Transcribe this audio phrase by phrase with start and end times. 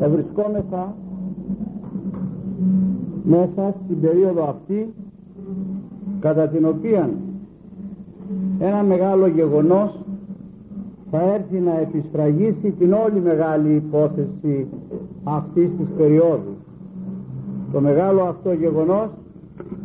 [0.00, 0.94] ευρισκόμεθα
[3.24, 4.94] μέσα στην περίοδο αυτή
[6.20, 7.10] κατά την οποία
[8.58, 9.98] ένα μεγάλο γεγονός
[11.10, 14.66] θα έρθει να επισφραγίσει την όλη μεγάλη υπόθεση
[15.24, 16.56] αυτής της περίοδου.
[17.72, 19.08] Το μεγάλο αυτό γεγονός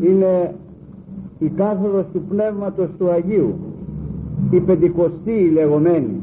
[0.01, 0.55] είναι
[1.39, 3.53] η κάθοδος του Πνεύματος του Αγίου,
[4.51, 6.22] η Πεντηκοστή λεγόμενη,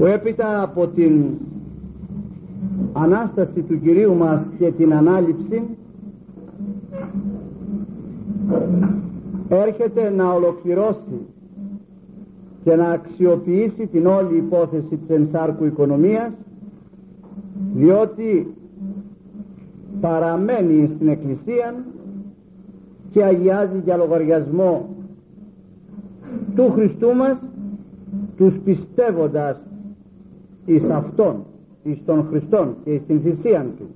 [0.00, 1.24] που έπειτα από την
[2.92, 5.62] Ανάσταση του Κυρίου μας και την Ανάληψη
[9.48, 11.26] έρχεται να ολοκληρώσει
[12.64, 16.32] και να αξιοποιήσει την όλη υπόθεση της ενσάρκου οικονομίας
[17.74, 18.54] διότι
[20.00, 21.84] παραμένει στην Εκκλησία
[23.10, 24.88] και αγιάζει για λογαριασμό
[26.54, 27.48] του Χριστού μας
[28.36, 29.60] τους πιστεύοντας
[30.74, 31.44] εις Αυτόν,
[31.82, 33.86] εις τον Χριστόν και εις την θυσία Του.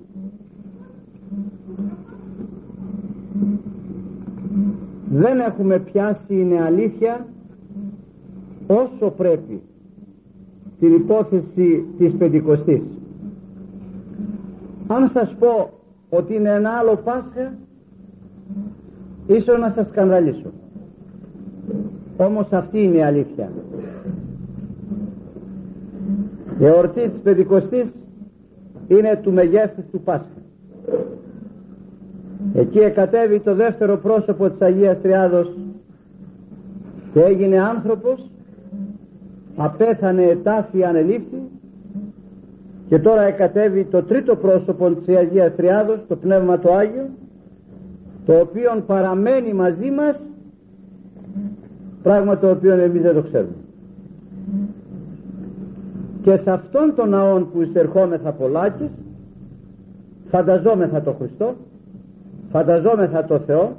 [5.09, 7.27] Δεν έχουμε πιάσει, είναι αλήθεια,
[8.67, 9.61] όσο πρέπει
[10.79, 12.81] την υπόθεση της Πεντηκοστής.
[14.87, 15.69] Αν σας πω
[16.09, 17.53] ότι είναι ένα άλλο Πάσχα,
[19.27, 20.51] ίσως να σας σκανδαλίσω.
[22.17, 23.51] Όμως αυτή είναι η αλήθεια.
[26.59, 27.93] Η εορτής της Πεντηκοστής
[28.87, 30.27] είναι του μεγέθους του Πάσχα.
[32.53, 35.57] Εκεί εκατέβη το δεύτερο πρόσωπο της Αγίας Τριάδος
[37.13, 38.29] και έγινε άνθρωπος
[39.55, 41.41] απέθανε ετάφη ανελήφθη
[42.89, 47.09] και τώρα εκατέβει το τρίτο πρόσωπο της Αγίας Τριάδος το Πνεύμα το Άγιο
[48.25, 50.23] το οποίο παραμένει μαζί μας
[52.03, 53.64] πράγμα το οποίο εμείς δεν το ξέρουμε
[56.25, 58.91] και σε αυτόν τον ναόν που εισερχόμεθα πολλάκις
[60.29, 61.55] φανταζόμεθα το Χριστό
[62.51, 63.75] φανταζόμεθα το Θεό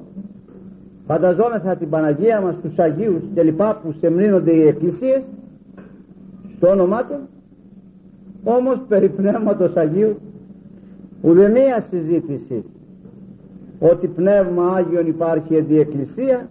[1.06, 5.22] φανταζόμεθα την Παναγία μας τους Αγίους και λοιπά που σεμνύνονται οι εκκλησίες
[6.56, 7.16] στο όνομά του
[8.44, 10.16] όμως περί Πνεύματος Αγίου
[11.22, 12.64] ουδεμία συζήτηση
[13.78, 16.48] ότι Πνεύμα Άγιον υπάρχει εν Εκκλησία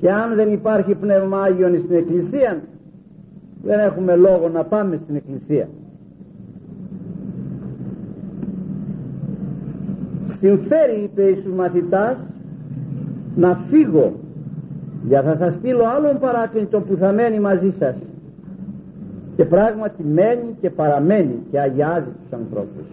[0.00, 2.62] και αν δεν υπάρχει Πνεύμα Άγιον στην Εκκλησία
[3.64, 5.68] δεν έχουμε λόγο να πάμε στην Εκκλησία.
[10.38, 12.18] Συμφέρει είπε εις μαθητάς
[13.36, 14.12] να φύγω
[15.06, 17.96] για θα σας στείλω άλλον παράκλητο που θα μένει μαζί σας.
[19.36, 22.86] Και πράγματι μένει και παραμένει και αγιάζει τους ανθρώπους.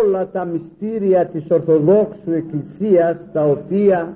[0.00, 4.14] Όλα τα μυστήρια της Ορθοδόξου Εκκλησίας τα οποία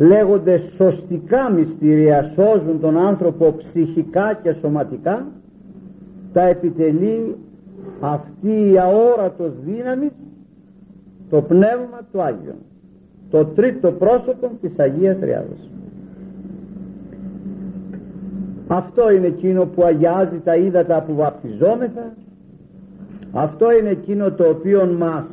[0.00, 5.26] λέγονται σωστικά μυστήρια σώζουν τον άνθρωπο ψυχικά και σωματικά
[6.32, 7.36] τα επιτελεί
[8.00, 10.12] αυτή η αόρατος δύναμης
[11.30, 12.56] το πνεύμα του Άγιον
[13.30, 15.70] το τρίτο πρόσωπο της Αγίας Τριάδος.
[18.66, 22.12] Αυτό είναι εκείνο που αγιάζει τα ύδατα που βαπτιζόμεθα.
[23.32, 25.26] Αυτό είναι εκείνο το οποίο μας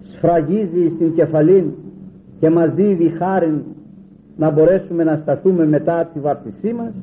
[0.00, 1.74] σφραγίζει στην κεφαλή
[2.44, 3.62] και μας δίδει χάρη
[4.36, 6.94] να μπορέσουμε να σταθούμε μετά τη βαπτισή μας.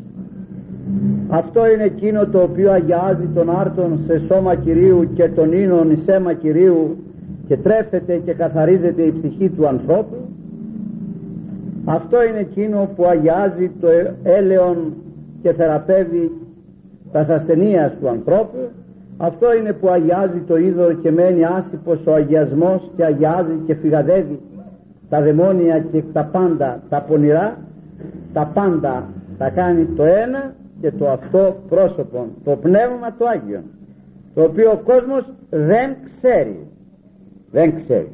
[1.29, 6.07] Αυτό είναι εκείνο το οποίο αγιάζει τον άρτον σε σώμα Κυρίου και τον ίνον εις
[6.07, 6.97] αίμα Κυρίου
[7.47, 10.16] και τρέφεται και καθαρίζεται η ψυχή του ανθρώπου.
[11.85, 13.88] Αυτό είναι εκείνο που αγιάζει το
[14.23, 14.94] έλεον
[15.41, 16.31] και θεραπεύει
[17.12, 18.69] τα ασθενείας του ανθρώπου.
[19.18, 24.40] Αυτό είναι που αγιάζει το είδο και μένει άσυπος ο αγιασμός και αγιάζει και φυγαδεύει
[25.12, 27.58] τα δαιμόνια και τα πάντα τα πονηρά
[28.34, 29.08] τα πάντα
[29.38, 33.62] τα κάνει το ένα και το αυτό πρόσωπο το πνεύμα του Άγιο
[34.34, 36.68] το οποίο ο κόσμος δεν ξέρει.
[37.52, 38.12] Δεν ξέρει.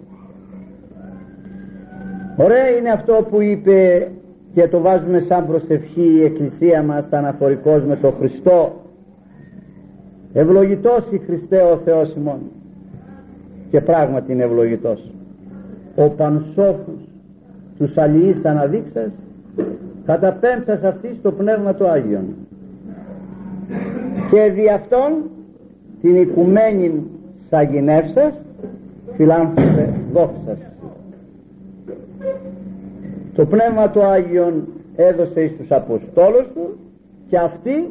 [2.38, 4.12] Ωραία είναι αυτό που είπε
[4.54, 8.82] και το βάζουμε σαν προσευχή η Εκκλησία μας αναφορικός με τον Χριστό.
[10.34, 12.40] Ευλογητός η Χριστέ ο Θεός ημών.
[13.70, 15.12] Και πράγματι είναι ευλογητός
[15.98, 17.02] ο πανσόφους
[17.78, 19.12] τους αλληλείς αναδείξας
[20.06, 22.26] καταπέμψας αυτή στο Πνεύμα του Άγιον.
[24.32, 25.12] Και δι' αυτόν
[26.02, 27.04] την οικουμένη
[27.50, 28.42] σαγηνεύσας
[29.16, 30.58] φιλάνθρωπε δόξας.
[33.36, 36.78] Το Πνεύμα του Άγιον έδωσε εις τους Αποστόλους του
[37.30, 37.90] και αυτοί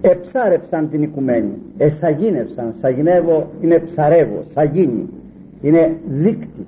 [0.00, 1.52] εψάρεψαν την οικουμένη.
[1.76, 4.42] Εσαγίνευσαν σαγηνεύω είναι ψαρεύω.
[4.52, 5.08] Σαγίνη
[5.64, 6.66] είναι δίκτυ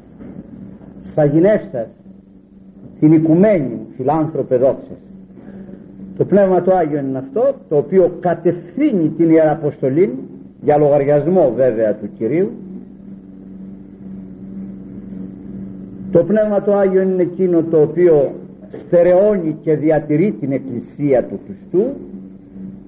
[1.14, 1.88] σαγηνεύσας
[3.00, 4.98] την οικουμένη φιλάνθρωπε δόξας
[6.16, 10.18] το Πνεύμα του Άγιο είναι αυτό το οποίο κατευθύνει την Ιεραποστολή
[10.60, 12.50] για λογαριασμό βέβαια του Κυρίου.
[16.12, 18.34] Το Πνεύμα του Άγιο είναι εκείνο το οποίο
[18.68, 21.84] στερεώνει και διατηρεί την Εκκλησία του Χριστού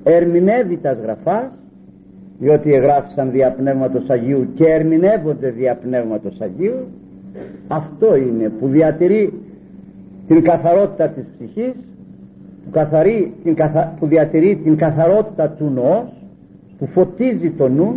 [0.03, 1.53] ερμηνεύει τα γραφάς
[2.39, 6.87] διότι εγγράφησαν δια Πνεύματος Αγίου και ερμηνεύονται δια Πνεύματος Αγίου
[7.69, 9.33] αυτό είναι που διατηρεί
[10.27, 11.75] την καθαρότητα της ψυχής
[12.65, 13.57] που, καθαρεί, την
[13.99, 16.13] που διατηρεί την καθαρότητα του νοός
[16.79, 17.95] που φωτίζει τον νου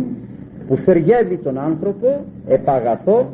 [0.68, 3.28] που θεργεύει τον άνθρωπο επαγαθό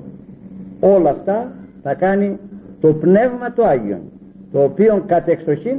[0.81, 1.53] όλα αυτά
[1.83, 2.39] θα κάνει
[2.81, 4.01] το Πνεύμα του Άγιον
[4.53, 5.77] το οποίο κατ' εξοχήν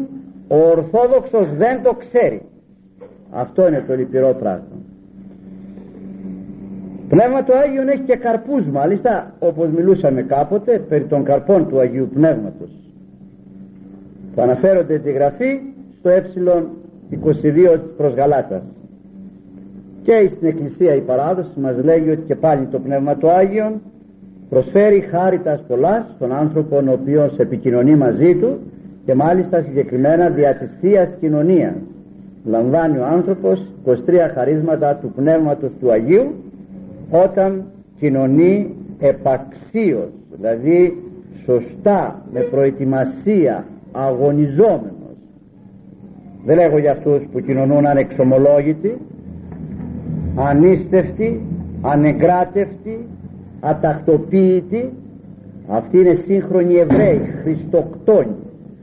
[0.47, 2.41] ο Ορθόδοξος δεν το ξέρει.
[3.31, 4.79] Αυτό είναι το λυπηρό πράγμα
[7.09, 12.09] Πνεύμα του Άγιον έχει και καρπούς μάλιστα όπως μιλούσαμε κάποτε περί των καρπών του Αγίου
[12.13, 12.69] Πνεύματος.
[14.35, 15.59] Που αναφέρονται τη γραφή
[15.99, 18.63] στο ε22 της προς Γαλάτας.
[20.03, 23.81] Και στην Εκκλησία η παράδοση μας λέγει ότι και πάλι το Πνεύμα του Άγιον
[24.49, 28.57] προσφέρει χάριτας πολλάς στον άνθρωπο ο οποίος επικοινωνεί μαζί του
[29.05, 31.75] και μάλιστα συγκεκριμένα δια της Θείας Κοινωνίας.
[32.45, 33.95] Λαμβάνει ο άνθρωπος 23
[34.33, 36.33] χαρίσματα του Πνεύματος του Αγίου
[37.09, 37.63] όταν
[37.99, 41.03] κοινωνεί επαξίως δηλαδή
[41.43, 44.93] σωστά με προετοιμασία αγωνιζόμενος.
[46.45, 48.97] Δεν λέγω για αυτούς που κοινωνούν ανεξομολόγητοι
[50.35, 51.41] ανίστευτοι
[51.81, 53.07] ανεγκράτευτοι
[53.59, 54.93] ατακτοποίητοι.
[55.67, 58.35] Αυτοί είναι σύγχρονοι Εβραίοι Χριστοκτόνοι.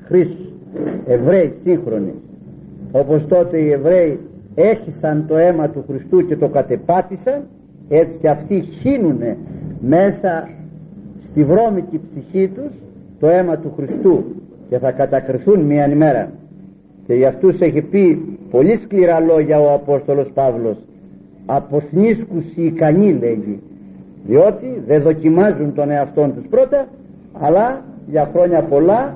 [0.04, 0.38] Χριστ,
[1.06, 2.12] Εβραίοι σύγχρονοι.
[2.92, 4.18] Όπως τότε οι Εβραίοι
[4.54, 7.42] έχισαν το αίμα του Χριστού και το κατεπάτησαν
[7.88, 9.20] έτσι και αυτοί χύνουν
[9.80, 10.48] μέσα
[11.28, 12.72] στη βρώμικη ψυχή τους
[13.20, 14.24] το αίμα του Χριστού
[14.68, 16.30] και θα κατακριθούν μια ημέρα.
[17.06, 20.78] Και για αυτούς έχει πει πολύ σκληρά λόγια ο Απόστολος Παύλος.
[21.46, 23.60] Αποθνίσκους οι ικανοί λέγει
[24.26, 26.86] διότι δεν δοκιμάζουν τον εαυτό τους πρώτα
[27.32, 29.14] αλλά για χρόνια πολλά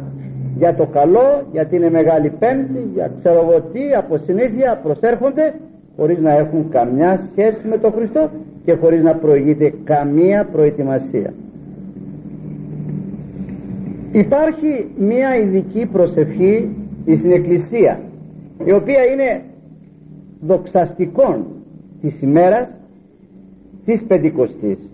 [0.57, 5.55] για το καλό γιατί είναι μεγάλη πέμπτη για ξέρω εγώ τι από συνήθεια προσέρχονται
[5.97, 8.31] χωρίς να έχουν καμιά σχέση με τον Χριστό
[8.65, 11.33] και χωρίς να προηγείται καμία προετοιμασία.
[14.13, 16.69] Υπάρχει μια ειδική προσευχή
[17.17, 18.01] στην Εκκλησία
[18.65, 19.43] η οποία είναι
[20.41, 21.45] δοξαστικών
[22.01, 22.75] της ημέρας
[23.85, 24.89] της Πεντηκοστής.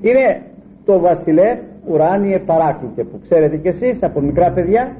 [0.00, 0.42] Είναι
[0.84, 4.96] το βασιλεύς ουράνιε παράκλητε που ξέρετε κι εσείς από μικρά παιδιά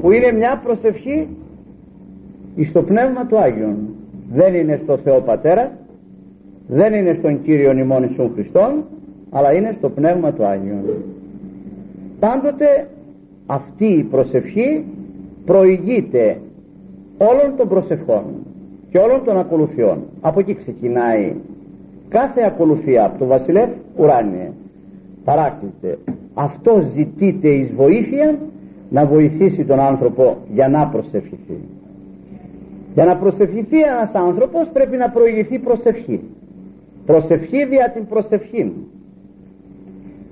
[0.00, 1.28] που είναι μια προσευχή
[2.62, 3.76] στο Πνεύμα του Άγιον
[4.32, 5.72] δεν είναι στο Θεό Πατέρα
[6.68, 8.84] δεν είναι στον Κύριο ημών Ιησούν Χριστόν
[9.30, 10.80] αλλά είναι στο Πνεύμα του Άγιον.
[12.20, 12.88] Πάντοτε
[13.46, 14.84] αυτή η προσευχή
[15.44, 16.40] προηγείται
[17.18, 18.24] όλων των προσευχών
[18.90, 19.98] και όλων των ακολουθιών.
[20.20, 21.34] Από εκεί ξεκινάει
[22.08, 24.50] κάθε ακολουθία από το βασιλεύς ουράνιε.
[25.24, 25.98] Παράκλητε
[26.34, 28.38] αυτό ζητείται εις βοήθεια
[28.90, 31.58] να βοηθήσει τον άνθρωπο για να προσευχηθεί
[32.98, 36.20] για να προσευχηθεί ένας άνθρωπος πρέπει να προηγηθεί προσευχή.
[37.06, 38.72] Προσευχή δια την προσευχή.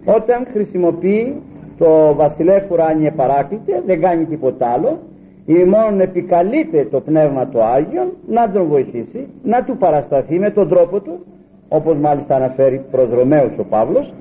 [0.05, 1.43] Όταν χρησιμοποιεί
[1.79, 4.99] το βασιλεύ ουράνιε παράκλητε δεν κάνει τίποτα άλλο
[5.47, 10.69] ή μόνο επικαλείται το Πνεύμα του Άγιον να τον βοηθήσει να του παρασταθεί με τον
[10.69, 11.25] τρόπο του
[11.69, 14.13] όπως μάλιστα αναφέρει προς Ρωμαίους ο Παύλος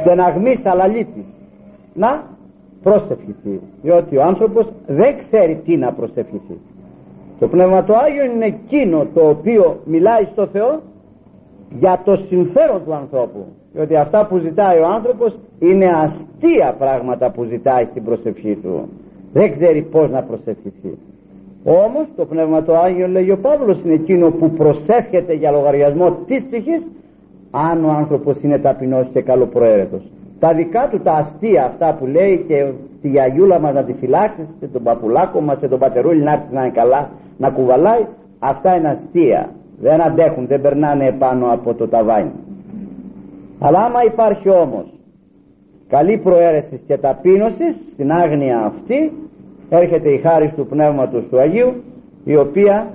[0.00, 1.26] στεναγμής αλαλήτης
[1.94, 2.24] να
[2.82, 6.58] προσευχηθεί διότι ο άνθρωπος δεν ξέρει τι να προσευχηθεί
[7.38, 10.80] το Πνεύμα του Άγιο είναι εκείνο το οποίο μιλάει στο Θεό
[11.78, 13.44] για το συμφέρον του ανθρώπου.
[13.72, 18.88] Διότι αυτά που ζητάει ο άνθρωπος είναι αστεία πράγματα που ζητάει στην προσευχή του.
[19.32, 20.98] Δεν ξέρει πως να προσευχηθεί.
[21.64, 26.46] Όμως το Πνεύμα του Άγιο λέει ο Παύλος είναι εκείνο που προσεύχεται για λογαριασμό της
[26.46, 26.88] ψυχής
[27.50, 30.02] αν ο άνθρωπος είναι ταπεινός και καλοπροαίρετος.
[30.38, 34.46] Τα δικά του τα αστεία αυτά που λέει και τη γιαγιούλα μας να τη φυλάξεις
[34.60, 38.06] και τον παπουλάκο μας και τον πατερούλι να έρθει να είναι καλά να κουβαλάει
[38.38, 39.50] αυτά είναι αστεία.
[39.80, 42.30] Δεν αντέχουν δεν περνάνε επάνω από το ταβάνι.
[43.58, 44.86] Αλλά άμα υπάρχει όμως
[45.88, 49.12] καλή προαίρεσης και ταπείνωσης στην άγνοια αυτή
[49.68, 51.72] έρχεται η χάρη του Πνεύματος του Αγίου
[52.24, 52.86] η οποία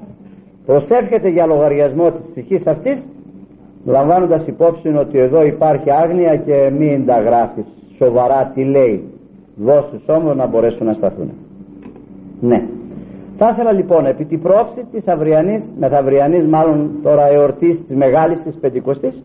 [0.65, 3.05] προσέρχεται για λογαριασμό της ψυχής αυτής
[3.86, 7.65] λαμβάνοντας υπόψη ότι εδώ υπάρχει άγνοια και μην τα γράφεις
[7.98, 9.03] σοβαρά τι λέει.
[9.55, 11.31] Δώσεις όμως να μπορέσουν να σταθούν.
[12.39, 12.63] Ναι
[13.43, 18.57] θα ήθελα λοιπόν επί την πρόψη της αυριανής μεθαυριανής μάλλον τώρα εορτής της μεγάλης της
[18.60, 19.24] πεντηκοστής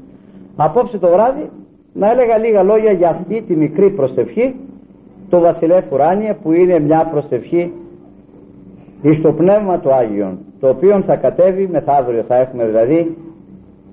[0.56, 1.50] απόψε το βράδυ
[1.92, 4.54] να έλεγα λίγα λόγια για αυτή τη μικρή προσευχή
[5.28, 7.72] το βασιλεύ ουράνιε που είναι μια προσευχή
[9.02, 12.22] εις το Πνεύμα του Άγιον το οποίο θα κατέβει μεθαύριο.
[12.22, 13.16] Θα έχουμε δηλαδή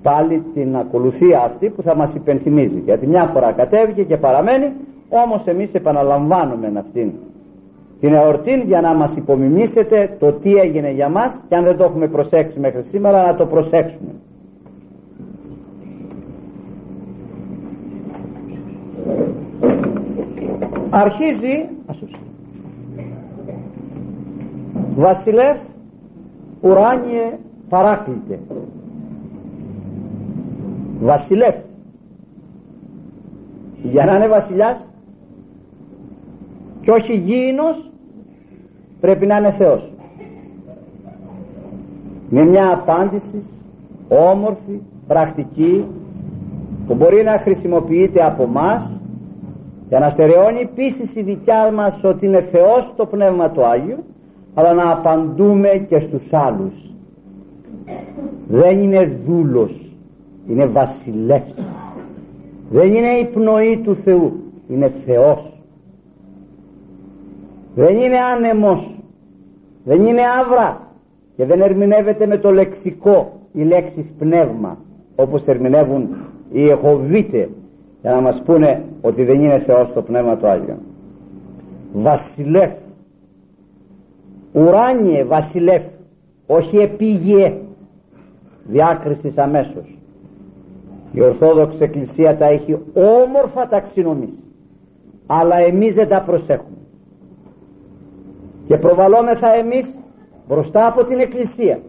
[0.02, 2.80] πάλι την ακολουθία αυτή που θα μας υπενθυμίζει.
[2.80, 4.72] Γιατί μια φορά κατέβηκε και παραμένει
[5.10, 7.12] όμως εμείς επαναλαμβάνουμε αυτήν
[8.04, 11.84] την εορτή για να μας υπομιμήσετε το τι έγινε για μας και αν δεν το
[11.84, 14.12] έχουμε προσέξει μέχρι σήμερα να το προσέξουμε.
[20.90, 21.70] Αρχίζει
[24.96, 25.60] βασιλεύ
[26.62, 27.38] ουράνιε
[27.70, 28.40] παράκλητε.
[31.00, 31.64] Βασιλεύ
[33.84, 34.90] για να είναι βασιλιάς
[36.82, 37.93] και όχι γήινος
[39.04, 39.92] πρέπει να είναι Θεός.
[42.30, 43.44] Με μια απάντηση
[44.10, 45.86] όμορφη, πρακτική
[46.88, 49.02] που μπορεί να χρησιμοποιείται από μας
[49.90, 54.04] για να στερεώνει πίστη η δικιά μας ότι είναι Θεός το Πνεύμα του Άγιου
[54.54, 56.74] αλλά να απαντούμε και στους άλλους.
[58.48, 59.96] Δεν είναι δούλος
[60.48, 61.54] είναι βασιλεύς.
[62.70, 64.32] Δεν είναι η πνοή του Θεού
[64.68, 65.53] είναι Θεός
[67.76, 69.00] δεν είναι άνεμος.
[69.84, 70.88] Δεν είναι άβρα.
[71.36, 74.78] Και δεν ερμηνεύεται με το λεξικό η λέξη πνεύμα
[75.16, 76.10] όπως ερμηνεύουν
[76.52, 77.50] οι εχοβίτε
[78.02, 80.78] για να μας πούνε ότι δεν είναι Θεός το Πνεύμα του Άγιο
[81.94, 82.78] βασιλεύ.
[84.54, 85.92] Ουράνιε βασιλεύ.
[86.48, 87.58] Όχι επίγειε.
[88.64, 89.98] Διάκρισης αμέσως.
[91.12, 94.44] Η Ορθόδοξη Εκκλησία τα έχει όμορφα ταξινομήσει.
[95.28, 96.83] Αλλά εμείς δεν τα προσέχουμε
[98.74, 99.96] και προβαλόμεθα εμείς
[100.48, 101.80] μπροστά από την Εκκλησία.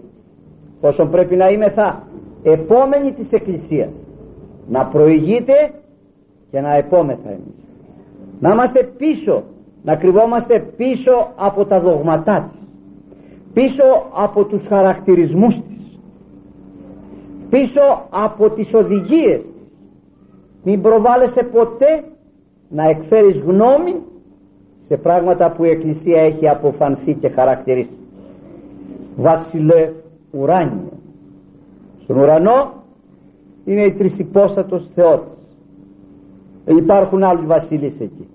[0.80, 2.02] Όσο πρέπει να είμεθα
[2.42, 3.92] επόμενοι της Εκκλησίας.
[4.68, 5.70] Να προηγείται
[6.50, 7.58] και να επόμεθα εμείς.
[8.40, 9.42] Να είμαστε πίσω
[9.82, 12.60] να κρυβόμαστε πίσω από τα δογματά της.
[13.52, 15.98] Πίσω από τους χαρακτηρισμούς της.
[17.50, 19.70] Πίσω από τις οδηγίες της.
[20.64, 22.04] Μην προβάλλεσαι ποτέ
[22.68, 23.94] να εκφέρεις γνώμη
[24.94, 27.98] σε πράγματα που η Εκκλησία έχει αποφανθεί και χαρακτηρίσει.
[29.16, 29.92] Βασιλεύ
[30.30, 30.92] ουράνιο.
[32.02, 32.72] Στον ουρανό
[33.64, 35.58] είναι η τρισυπόστατος Θεότης.
[36.64, 38.28] Υπάρχουν άλλοι βασίλεις εκεί.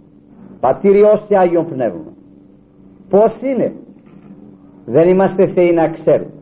[0.60, 2.12] Πατήριός και Άγιον Πνεύμα.
[3.10, 3.74] Πως είναι;
[4.86, 6.34] Δεν είμαστε θεοί να ξέρουμε.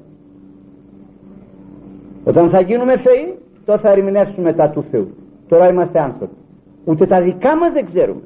[2.23, 5.07] Όταν θα γίνουμε θεοί τότε θα ερμηνεύσουμε τα του Θεού.
[5.47, 6.35] Τώρα είμαστε άνθρωποι.
[6.85, 8.21] Ούτε τα δικά μας δεν ξέρουμε.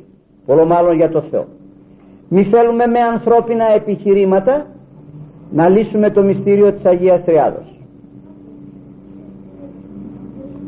[0.46, 1.46] Πολλό μάλλον για το Θεό
[2.34, 4.66] μη θέλουμε με ανθρώπινα επιχειρήματα
[5.52, 7.80] να λύσουμε το μυστήριο της Αγίας Τριάδος.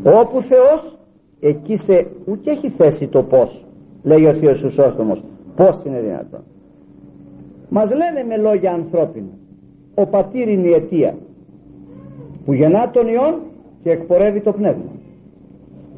[0.04, 0.98] Όπου Θεός
[1.40, 3.66] εκεί σε ούτε έχει θέσει το πως
[4.04, 5.24] λέει ο Θείος Χρυσόστομος
[5.56, 6.44] πως είναι δυνατόν.
[7.70, 9.34] Μας λένε με λόγια ανθρώπινα
[9.96, 11.18] ο πατήρ είναι η αιτία
[12.46, 13.42] που γεννά τον Υιόν
[13.84, 14.92] και εκπορεύει το πνεύμα.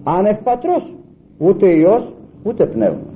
[0.04, 0.96] Άνευ πατρός
[1.38, 3.15] ούτε Υιός ούτε πνεύμα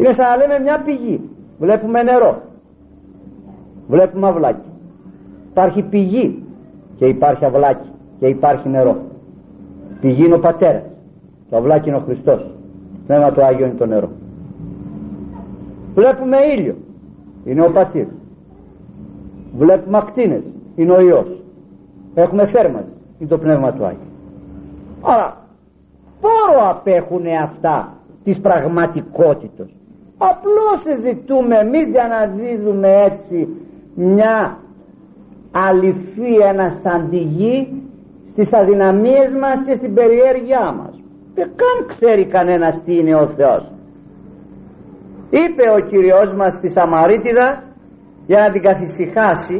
[0.00, 1.30] είναι σαν να λέμε μια πηγή.
[1.58, 2.42] Βλέπουμε νερό.
[3.88, 4.68] Βλέπουμε αυλάκι.
[5.50, 6.42] Υπάρχει πηγή
[6.96, 7.88] και υπάρχει αυλάκι
[8.18, 8.96] και υπάρχει νερό.
[10.00, 10.82] Πηγή είναι ο πατέρας.
[11.50, 12.54] Το αυλάκι είναι ο Χριστός.
[13.06, 14.10] Πνεύμα του Άγιο είναι το νερό.
[15.94, 16.76] Βλέπουμε ήλιο.
[17.44, 18.06] Είναι ο πατήρ.
[19.56, 20.44] Βλέπουμε ακτίνες.
[20.76, 21.42] Είναι ο Υιός.
[22.14, 22.92] Έχουμε θέρμανση.
[23.18, 24.10] Είναι το πνεύμα του Άγιου
[25.02, 25.36] άρα
[26.20, 27.92] πόρο απέχουν αυτά
[28.24, 29.68] της πραγματικότητας
[30.28, 33.38] απλώς συζητούμε εμείς για να δίδουμε έτσι
[33.94, 34.36] μια
[35.66, 37.58] αληθή ένα σαντιγί
[38.30, 40.94] στις αδυναμίες μας και στην περιέργειά μας.
[41.34, 43.62] Και καν ξέρει κανένας τι είναι ο Θεός.
[45.42, 47.48] Είπε ο Κυριός μας στη Σαμαρίτιδα
[48.26, 49.58] για να την καθησυχάσει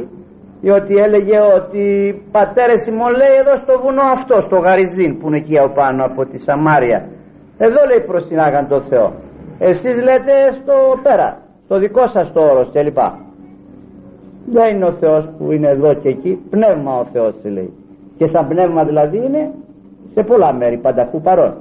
[0.61, 1.85] διότι έλεγε ότι
[2.31, 6.37] πατέρες μου λέει εδώ στο βουνό αυτό στο Γαριζίν που είναι εκεί πάνω από τη
[6.45, 6.99] Σαμάρια.
[7.65, 9.09] Εδώ λέει προστινάγαν το Θεό
[9.69, 11.29] εσείς λέτε στο πέρα
[11.65, 12.97] στο δικό σας το όρος κλπ
[14.45, 17.73] δεν είναι ο Θεός που είναι εδώ και εκεί πνεύμα ο Θεός λέει
[18.17, 19.51] και σαν πνεύμα δηλαδή είναι
[20.05, 21.53] σε πολλά μέρη πανταχού παρόν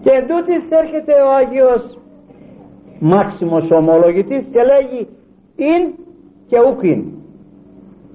[0.00, 1.98] και εντούτοις έρχεται ο Άγιος
[3.00, 5.08] Μάξιμος ομολογητής και λέγει
[5.56, 5.94] «Ειν
[6.46, 7.00] και ούκιν».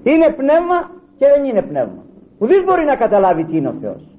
[0.02, 0.78] Είναι πνεύμα
[1.18, 2.02] και δεν είναι πνεύμα.
[2.38, 4.11] Ουδής μπορεί να καταλάβει τι είναι ο Θεός.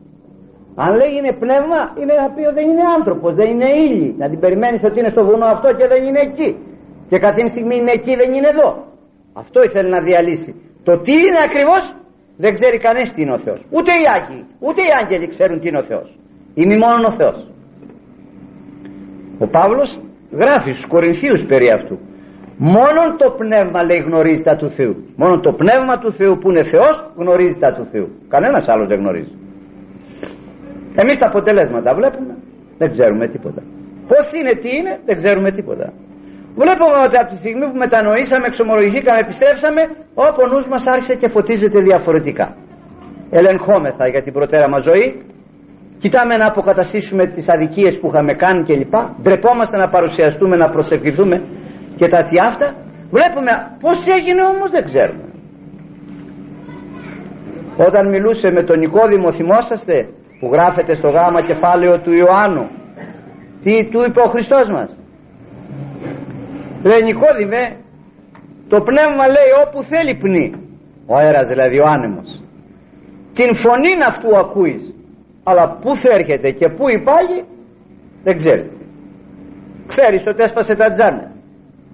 [0.84, 4.08] Αν λέει είναι πνεύμα, είναι να πει ότι δεν είναι άνθρωπος, δεν είναι ήλι.
[4.22, 6.50] Να την περιμένεις ότι είναι στο βουνό αυτό και δεν είναι εκεί.
[7.10, 8.70] Και καθήν στιγμή είναι εκεί, δεν είναι εδώ.
[9.42, 10.51] Αυτό ήθελε να διαλύσει.
[10.88, 11.84] Το τι είναι ακριβώς
[12.44, 13.60] δεν ξέρει κανείς τι είναι ο Θεός.
[13.75, 16.08] Ούτε οι Άγιοι, ούτε οι Άγγελοι ξέρουν τι είναι ο Θεός.
[16.60, 17.38] Είναι μόνο ο Θεός.
[19.44, 19.92] Ο Παύλος
[20.42, 21.96] γράφει στους Κορινθίους περί αυτού
[22.58, 24.96] Μόνον το πνεύμα λέει γνωρίζει τα του Θεού.
[25.15, 28.08] Μόνο το πνεύμα του Θεού που είναι Θεός γνωρίζει τα του Θεού.
[28.27, 29.36] Κανένας άλλος δεν γνωρίζει.
[31.02, 32.34] Εμείς τα αποτελέσματα βλέπουμε,
[32.78, 33.62] δεν ξέρουμε τίποτα.
[34.12, 35.88] Πώς είναι, τι είναι, δεν ξέρουμε τίποτα.
[36.62, 39.82] Βλέπουμε ότι από τη στιγμή που μετανοήσαμε, εξομολογηθήκαμε, επιστρέψαμε,
[40.26, 42.48] όπου ο νους μας άρχισε και φωτίζεται διαφορετικά.
[43.40, 45.06] Ελεγχόμεθα για την προτέρα μας ζωή,
[46.04, 48.96] κοιτάμε να αποκαταστήσουμε τις αδικίες που είχαμε κάνει κλπ.
[49.22, 51.36] Ντρεπόμαστε να παρουσιαστούμε, να προσευχηθούμε
[52.00, 52.68] και τα τι αυτά.
[53.16, 53.52] Βλέπουμε
[53.84, 55.26] πώς έγινε όμως δεν ξέρουμε.
[57.88, 59.96] Όταν μιλούσε με τον Νικόδημο θυμόσαστε;
[60.44, 62.66] Που γράφεται στο γάμα κεφάλαιο του Ιωάννου.
[63.64, 64.90] Τι του είπε ο Χριστός μας;
[66.90, 67.62] Λέει Νικόδημε
[68.68, 70.48] το πνεύμα λέει όπου θέλει πνί
[71.06, 72.30] ο αέρας δηλαδή ο άνεμος.
[73.34, 74.84] Την φωνή αυτού ακούεις.
[75.44, 77.40] Αλλά πού θα έρχεται και πού υπάγει
[78.24, 78.72] δεν ξέρει.
[79.88, 81.32] Ξέρεις ότι έσπασε τα τζάμια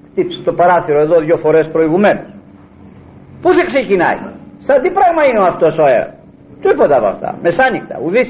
[0.10, 2.30] χτύψε το παράθυρο εδώ δύο φορές προηγουμένως.
[3.42, 4.20] Πού δεν ξεκινάει;
[4.58, 6.19] Σαν τι πράγμα είναι αυτός ο αέρας;
[6.64, 7.30] Τίποτα από αυτά.
[7.44, 8.30] Μεσάνυχτα ουδής.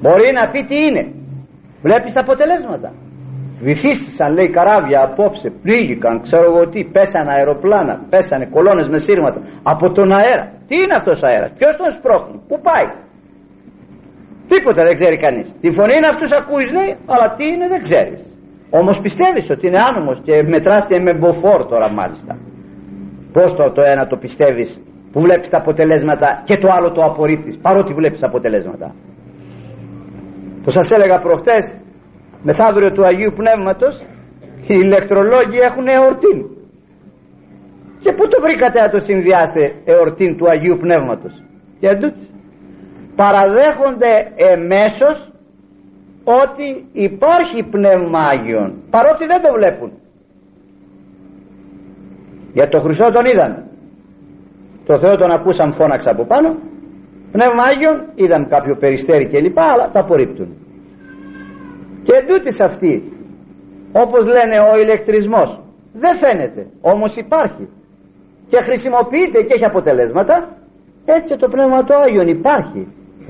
[0.00, 1.04] Μπορεί να πει τι είναι.
[1.82, 2.92] Βλέπεις τα αποτελέσματα.
[3.66, 9.40] Βυθίστησαν λέει καράβια απόψε πλήγηκαν ξέρω εγώ τι πέσανε αεροπλάνα πέσανε κολόνες με σύρματα.
[9.62, 10.46] Από τον αέρα.
[10.68, 12.88] Τι είναι αυτός ο αέρας ποιος τον σπρώχνει που πάει.
[14.50, 15.46] Τίποτα δεν ξέρει κανείς.
[15.60, 18.22] Τη φωνή είναι αυτούς ακούεις λέει αλλά τι είναι δεν ξέρεις.
[18.80, 22.32] Όμως πιστεύεις ότι είναι άνομος και μετράς και με μποφόρ τώρα μάλιστα.
[23.32, 24.82] Πως το, το ένα το πιστεύεις;
[25.14, 28.94] Που βλέπεις τα αποτελέσματα και το άλλο το απορρίπτεις παρότι βλέπεις τα αποτελέσματα.
[30.62, 31.64] Που σας έλεγα προχτές
[32.42, 33.94] μεθαύριο του Αγίου Πνεύματος
[34.68, 36.38] οι ηλεκτρολόγοι έχουν εορτήν.
[38.02, 41.34] Και πού το βρήκατε να το συνδυάστε εορτήν του Αγίου Πνεύματος;
[41.80, 42.34] Και εντούτοις.
[43.16, 44.12] Παραδέχονται
[44.52, 45.32] εμέσως
[46.40, 49.92] ότι υπάρχει Πνεύμα Άγιον παρότι δεν το βλέπουν.
[52.52, 53.73] Για το Χριστό τον είδαν
[54.86, 56.48] το Θεό τον ακούσαν φώναξα από πάνω.
[57.34, 60.48] Πνεύμα Άγιον είδαν κάποιο περιστέρι και λοιπά αλλά τα απορρίπτουν.
[62.02, 62.92] Και εντούτοις αυτή
[64.02, 65.50] όπως λένε ο ηλεκτρισμός.
[65.92, 67.64] Δεν φαίνεται όμως υπάρχει.
[68.50, 70.34] Και χρησιμοποιείται και έχει αποτελέσματα.
[71.04, 72.82] Έτσι το Πνεύμα του Άγιον υπάρχει.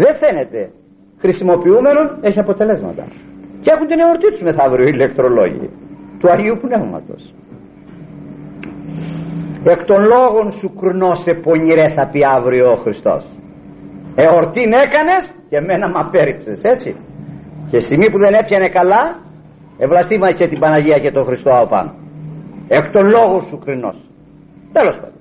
[0.02, 0.60] Δεν φαίνεται.
[1.18, 3.04] Χρησιμοποιούμενο έχει αποτελέσματα.
[3.62, 5.70] Και έχουν την εορτή τους μεθαύριο οι ηλεκτρολόγοι
[6.18, 7.34] του Αγίου Πνεύματος
[9.72, 13.24] εκ των λόγων σου κρνώσε πονηρέ θα πει αύριο ο Χριστός
[14.14, 16.96] εορτήν έκανες και μένα μ' απέριψες έτσι
[17.70, 19.02] και στιγμή που δεν έπιανε καλά
[19.78, 21.94] ευλαστήμασε την Παναγία και τον Χριστό από πάνω
[22.68, 23.98] εκ των λόγων σου κρινός
[24.72, 25.20] τέλος πάντων.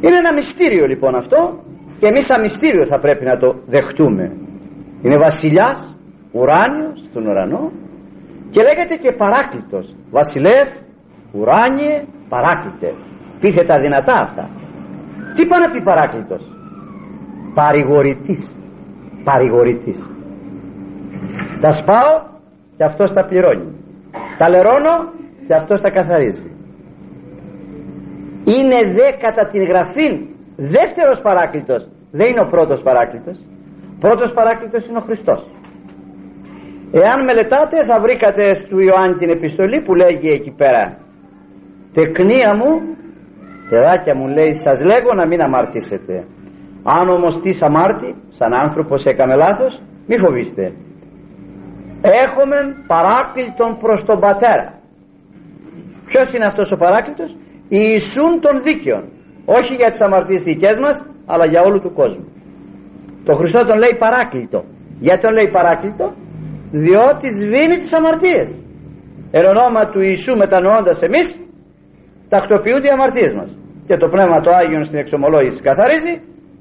[0.00, 1.38] Είναι ένα μυστήριο λοιπόν αυτό
[1.98, 4.24] και εμείς σαν μυστήριο θα πρέπει να το δεχτούμε.
[5.02, 5.96] Είναι βασιλιάς
[6.32, 7.72] ουράνιος στον ουρανό
[8.50, 10.89] και λέγεται και παράκλητος βασιλεύ
[11.32, 12.94] ουράνιε παράκλητε.
[13.40, 14.48] Πήθε τα δυνατά αυτά.
[15.34, 16.42] Τι πάει να πει παράκλητος;
[17.54, 18.56] Παρηγορητής.
[19.24, 20.08] Παρηγορητής.
[21.60, 22.12] Τα σπάω
[22.76, 23.68] και αυτός τα πληρώνει.
[24.38, 24.94] Τα λερώνω
[25.46, 26.50] και αυτός τα καθαρίζει.
[28.44, 30.08] Είναι δε κατά την γραφή
[30.56, 31.88] δεύτερος παράκλητος.
[32.10, 33.38] Δεν είναι ο πρώτος παράκλητος.
[34.00, 35.40] Πρώτος παράκλητος είναι ο Χριστός.
[36.92, 40.98] Εάν μελετάτε θα βρήκατε του Ιωάννη την επιστολή που λέγει εκεί πέρα
[41.92, 42.70] τεκνία μου
[43.70, 46.24] παιδάκια μου λέει σας λέγω να μην αμαρτήσετε.
[46.82, 50.72] Αν όμως τι αμάρτη σαν άνθρωπος έκαμε λάθος μη φοβήστε.
[52.24, 54.80] Έχουμε παράκλητον προς τον Πατέρα
[56.10, 57.30] ποιος είναι αυτός ο παράκλητος;
[57.68, 59.04] Ιησούν των δίκαιων.
[59.58, 60.96] Όχι για τις αμαρτίες δικές μας
[61.32, 62.26] αλλά για όλου του κόσμου.
[63.26, 64.60] Το Χριστό τον λέει παράκλητο.
[65.04, 66.06] Γιατί τον λέει παράκλητο;
[66.84, 68.48] Διότι σβήνει τις αμαρτίες.
[69.36, 71.26] Εν ονόμα του Ιησού μετανοώντας εμείς
[72.32, 73.50] τακτοποιούνται οι αμαρτίες μας.
[73.88, 76.14] Και το Πνεύμα το Άγιον στην εξομολόγηση καθαρίζει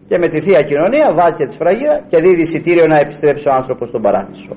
[0.10, 3.53] και με τη Θεία Κοινωνία βάζει και τη σφραγίδα και δίδει εισιτήριο να επιστρέψει ο
[3.60, 4.53] άνθρωπος στον παράδεισο.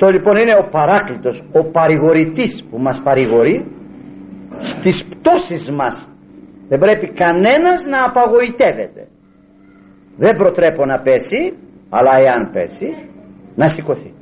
[0.00, 3.56] Το λοιπόν είναι ο παράκλητος ο παρηγορητής που μας παρηγορεί
[4.58, 5.96] στις πτώσεις μας.
[6.68, 9.02] Δεν πρέπει κανένας να απαγοητεύεται.
[10.16, 11.42] Δεν προτρέπω να πέσει
[11.90, 12.88] αλλά εάν πέσει
[13.54, 14.12] να σηκωθεί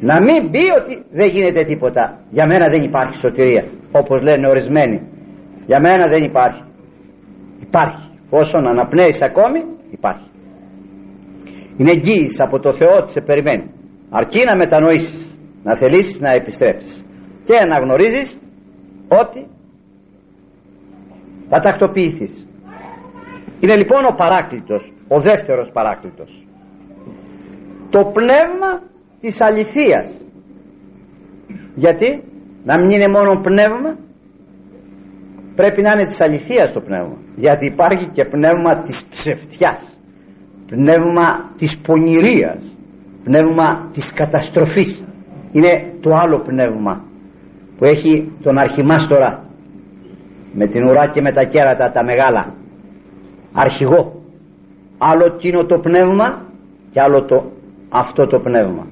[0.00, 2.20] να μην πει ότι δεν γίνεται τίποτα.
[2.30, 4.98] Για μένα δεν υπάρχει σωτηρία όπως λένε ορισμένοι.
[5.66, 6.62] Για μένα δεν υπάρχει.
[7.60, 8.10] Υπάρχει.
[8.30, 10.30] Όσον αναπνέεις ακόμη υπάρχει.
[11.76, 13.70] Είναι εγγύης από το Θεό ότι σε περιμένει.
[14.10, 17.04] Αρκεί να μετανοήσεις να θελήσεις να επιστρέψεις.
[17.44, 18.38] Και να γνωρίζεις
[19.08, 19.46] ότι
[21.48, 22.48] θα τακτοποιηθείς.
[23.60, 26.46] Είναι λοιπόν ο παράκλητος ο δεύτερος παράκλητος.
[27.90, 28.82] Το πνεύμα
[29.20, 30.20] της αληθείας.
[31.74, 32.22] Γιατί;
[32.64, 33.98] Να μην είναι μόνο πνεύμα
[35.54, 37.16] πρέπει να είναι της αληθείας το πνεύμα.
[37.36, 39.96] Γιατί υπάρχει και πνεύμα της ψευτιάς
[40.66, 41.26] πνεύμα
[41.56, 42.76] της πονηρίας
[43.24, 45.04] πνεύμα της καταστροφής.
[45.52, 47.04] Είναι το άλλο πνεύμα
[47.76, 49.44] που έχει τον αρχιμάστορα
[50.52, 52.54] με την ουρά και με τα κέρατα τα μεγάλα.
[53.52, 54.02] Αρχηγό.
[54.98, 56.28] Άλλο εκείνο το πνεύμα
[56.90, 57.52] και άλλο το
[57.88, 58.86] αυτό το πνεύμα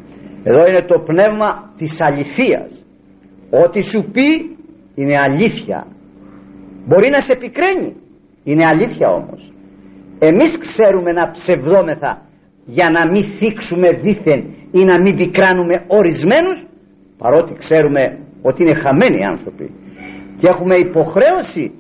[0.49, 2.85] εδώ είναι το πνεύμα της αληθείας.
[3.51, 4.29] Ό,τι σου πει
[4.95, 5.87] είναι αλήθεια.
[6.87, 7.97] Μπορεί να σε πικραίνει.
[8.45, 9.53] Είναι αλήθεια όμως.
[10.19, 12.13] Εμείς ξέρουμε να ψευδόμεθα
[12.65, 16.67] για να μην θίξουμε δήθεν ή να μην πικράνουμε ορισμένους
[17.19, 18.03] παρότι ξέρουμε
[18.43, 19.71] ότι είναι χαμένοι άνθρωποι.
[20.39, 21.73] Και έχουμε υποχρέωση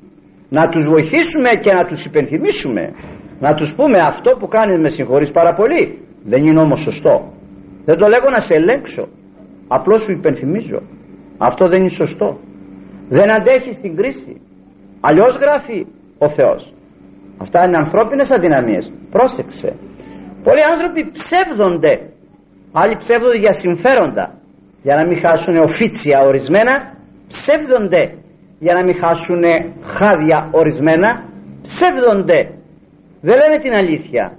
[0.48, 2.92] να τους βοηθήσουμε και να τους υπενθυμίσουμε.
[3.40, 5.98] Να τους πούμε αυτό που κάνεις με συγχωρείς πάρα πολύ.
[6.24, 7.33] Δεν είναι όμως σωστό
[7.84, 9.08] δεν το λέγω να σε ελέγξω.
[9.68, 10.80] Απλώς σου υπενθυμίζω.
[11.38, 12.38] Αυτό δεν είναι σωστό.
[13.08, 14.40] Δεν αντέχει στην κρίση.
[15.00, 15.86] Αλλιώς γράφει
[16.18, 16.74] ο Θεός.
[17.38, 18.92] Αυτά είναι ανθρώπινες αδυναμίες.
[19.10, 19.70] Πρόσεξε.
[20.42, 21.92] Πολλοί άνθρωποι ψεύδονται.
[22.72, 24.38] Άλλοι ψεύδονται για συμφέροντα.
[24.82, 26.74] Για να μην χάσουν οφίτσια ορισμένα
[27.28, 28.02] ψεύδονται.
[28.58, 29.42] Για να μην χάσουν
[29.82, 31.10] χάδια ορισμένα
[31.62, 32.40] ψεύδονται.
[33.20, 34.38] Δεν λένε την αλήθεια.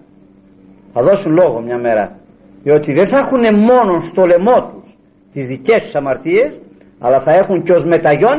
[0.94, 2.20] Θα δώσουν λόγο μια μέρα
[2.66, 4.88] διότι δεν θα έχουν μόνο στο λαιμό τους
[5.34, 6.52] τις δικές τους αμαρτίες
[7.00, 8.38] αλλά θα έχουν και ως μεταγιόν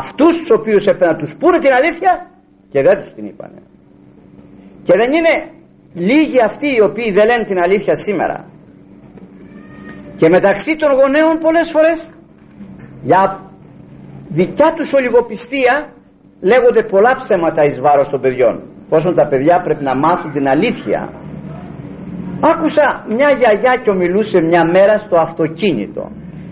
[0.00, 2.12] αυτούς τους οποίους έπρεπε να τους πούνε την αλήθεια
[2.72, 3.60] και δεν τους την είπανε.
[4.86, 5.34] Και δεν είναι
[6.08, 8.38] λίγοι αυτοί οι οποίοι δεν λένε την αλήθεια σήμερα.
[10.18, 11.98] Και μεταξύ των γονέων πολλές φορές
[13.02, 13.22] για
[14.28, 15.74] δικιά τους ολιγοπιστία
[16.50, 18.54] λέγονται πολλά ψέματα εις βάρος των παιδιών.
[18.88, 21.00] Πόσο τα παιδιά πρέπει να μάθουν την αλήθεια
[22.40, 26.10] άκουσα μια γιαγιά και ομιλούσε μια μέρα στο αυτοκίνητο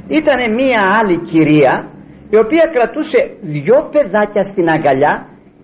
[0.09, 1.91] ήταν μια άλλη κυρία
[2.31, 5.15] η οποία κρατούσε δυο παιδάκια στην αγκαλιά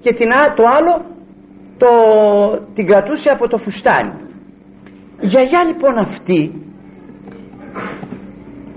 [0.00, 0.92] και την, το άλλο
[1.76, 1.90] το,
[2.74, 4.14] την κρατούσε από το φουστάνι
[5.20, 6.40] η γιαγιά λοιπόν αυτή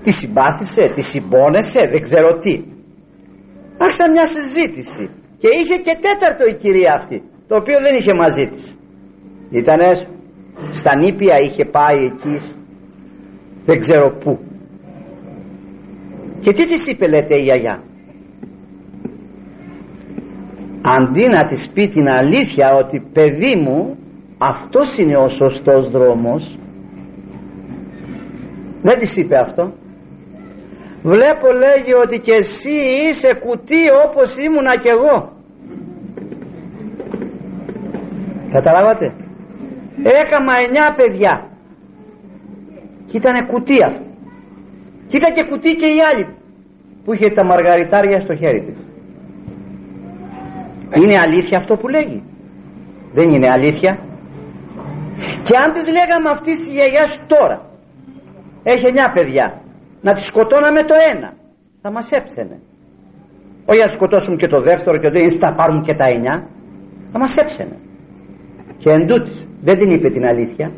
[0.06, 2.54] τη συμπάθησε, τη συμπόνεσε, δεν ξέρω τι.
[3.78, 5.04] Άρχισα μια συζήτηση
[5.40, 8.64] και είχε και τέταρτο η κυρία αυτή, το οποίο δεν είχε μαζί της.
[9.50, 9.88] Ήτανε
[10.72, 12.38] στα νήπια, είχε πάει εκεί,
[13.64, 14.38] δεν ξέρω πού.
[16.40, 17.82] Και τι της είπε λέτε η γιαγιά;
[20.88, 23.96] Αντί να της πει την αλήθεια ότι παιδί μου
[24.38, 26.58] αυτός είναι ο σωστός δρόμος
[28.82, 29.72] δεν της είπε αυτό
[31.02, 32.76] βλέπω λέγει ότι και εσύ
[33.08, 35.32] είσαι κουτί όπως ήμουνα κι εγώ
[38.52, 39.14] καταλάβατε;
[40.02, 41.34] Έκαμα εννιά παιδιά.
[43.06, 44.04] Και ήταν κουτί αυτό.
[45.08, 46.24] Και ήταν και κουτί και η άλλη
[47.04, 48.78] που είχε τα μαργαριτάρια στο χέρι της.
[50.94, 52.22] Είναι αλήθεια αυτό που λέγει;
[53.12, 53.92] Δεν είναι αλήθεια;
[55.42, 57.58] Και αν της λέγαμε αυτής της γιαγιάς τώρα
[58.62, 59.60] έχει εννιά παιδιά
[60.00, 61.34] να τη σκοτώναμε το ένα
[61.82, 62.60] θα μας έψαινε.
[63.66, 66.48] Όχι να σκοτώσουμε και το δεύτερο και το ή θα πάρουμε και τα εννιά
[67.12, 67.76] θα μας έψαινε
[68.78, 69.06] και εν
[69.60, 70.72] δεν την είπε την αλήθεια.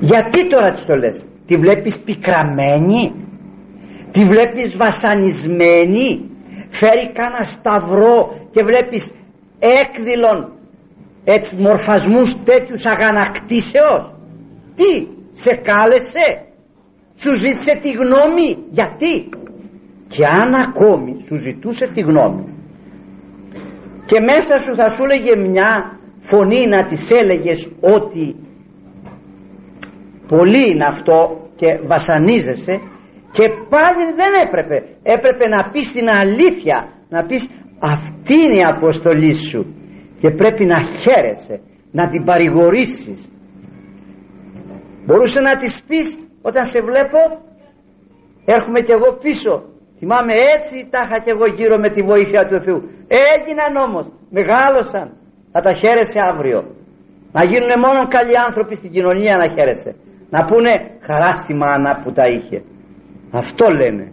[0.00, 3.14] Γιατί τώρα της το λες; Τη βλέπεις πικραμένη;
[4.10, 6.30] Τη βλέπεις βασανισμένη;
[6.70, 8.16] Φέρει κάνα σταυρό
[8.50, 9.12] και βλέπεις
[9.58, 10.52] έκδηλον
[11.24, 14.12] έτσι μορφασμούς τέτοιους αγανακτήσεως;
[14.74, 16.26] Τι σε κάλεσε;
[17.16, 19.28] Σου ζήτησε τη γνώμη; Γιατί;
[20.08, 22.57] Και αν ακόμη σου ζητούσε τη γνώμη
[24.08, 25.70] και μέσα σου θα σου έλεγε μια
[26.20, 28.36] φωνή να της έλεγες ότι
[30.28, 31.18] πολύ είναι αυτό
[31.56, 32.74] και βασανίζεσαι
[33.36, 34.76] και πάλι δεν έπρεπε.
[35.02, 36.76] Έπρεπε να πεις την αλήθεια
[37.08, 39.74] να πεις αυτή είναι η αποστολή σου
[40.20, 43.28] και πρέπει να χαίρεσαι να την παρηγορήσεις.
[45.04, 47.18] Μπορούσε να της πεις όταν σε βλέπω
[48.44, 49.64] έρχομαι κι εγώ πίσω
[49.98, 52.80] θυμάμαι έτσι τα είχα κι εγώ γύρω με τη βοήθεια του Θεού.
[53.32, 54.06] Έγιναν όμως
[54.38, 55.06] μεγάλωσαν.
[55.52, 56.60] Θα τα χαίρεσαι αύριο.
[57.36, 59.92] Να γίνουν μόνο καλοί άνθρωποι στην κοινωνία να χαίρεσαι
[60.30, 60.72] να πούνε
[61.06, 62.62] χαρά στη μάνα που τα είχε
[63.30, 64.12] αυτό λένε.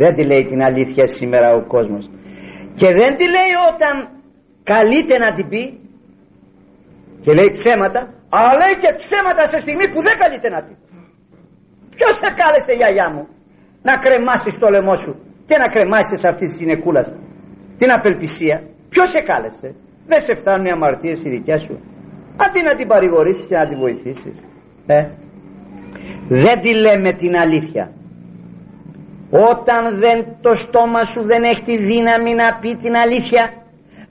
[0.00, 2.10] Δεν τη λέει την αλήθεια σήμερα ο κόσμος.
[2.74, 3.94] Και δεν τη λέει όταν
[4.62, 5.80] καλείται να την πει.
[7.20, 8.00] Και λέει ψέματα.
[8.28, 10.74] Αλλά λέει και ψέματα σε στιγμή που δεν καλείται να πει.
[11.96, 13.24] Ποιος σε κάλεσε γιαγιά μου;
[13.88, 15.12] Να κρεμάσεις το λαιμό σου
[15.48, 17.06] και να κρεμάσεις αυτή της γυναικούλας
[17.80, 18.56] την απελπισία.
[18.92, 19.68] Ποιος σε κάλεσε;
[20.10, 21.74] Δεν σε φτάνουν οι αμαρτίες οι δικέ σου.
[22.44, 24.36] Αντί να την παρηγορήσεις και να την βοηθήσεις.
[24.86, 25.00] Ε.
[26.28, 27.84] Δεν τη λέμε την αλήθεια.
[29.52, 33.44] όταν δεν, το στόμα σου δεν έχει τη δύναμη να πει την αλήθεια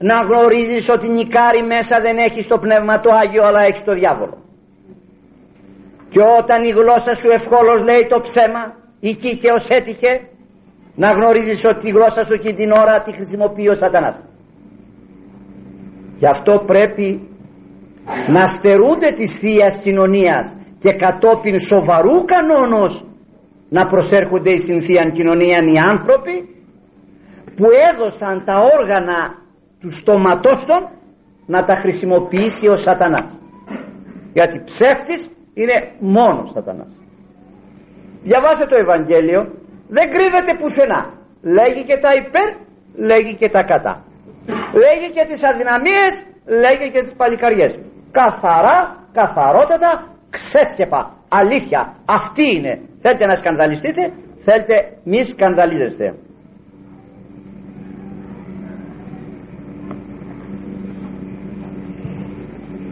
[0.09, 4.38] να γνωρίζεις ότι νικάρι μέσα δεν έχει το Πνεύμα το Άγιο αλλά έχει το διάβολο
[6.11, 8.63] και όταν η γλώσσα σου ευχόλως λέει το ψέμα
[9.09, 10.11] εκεί και ως έτυχε
[10.95, 14.17] να γνωρίζεις ότι η γλώσσα σου εκεί την ώρα τη χρησιμοποιεί ο σατανάς.
[16.17, 17.29] Γι' αυτό πρέπει
[18.27, 23.05] να στερούνται της θείας κοινωνίας και κατόπιν σοβαρού κανόνος
[23.69, 26.35] να προσέρχονται στην Θεία Κοινωνία οι άνθρωποι
[27.55, 29.19] που έδωσαν τα όργανα
[29.79, 30.81] του στόματός των
[31.45, 33.39] να τα χρησιμοποιήσει ο σατανάς.
[34.33, 37.04] Γιατί ψεύτης είναι μόνος σατανάς
[38.29, 39.41] διαβάστε το Ευαγγέλιο.
[39.95, 41.01] Δεν κρύβεται πουθενά.
[41.57, 42.47] Λέγει και τα υπέρ
[43.09, 43.93] λέγει και τα κατά.
[44.83, 46.11] Λέγει και τις αδυναμίες
[46.63, 47.73] λέγει και τις παλικαριές.
[48.19, 48.79] Καθαρά,
[49.19, 49.91] καθαρότατα
[50.35, 51.01] ξέσκεπα.
[51.39, 51.81] Αλήθεια.
[52.19, 52.73] Αυτή είναι.
[53.01, 54.01] Θέλετε να σκανδαλιστείτε
[54.45, 56.07] θέλετε μη σκανδαλίζεστε.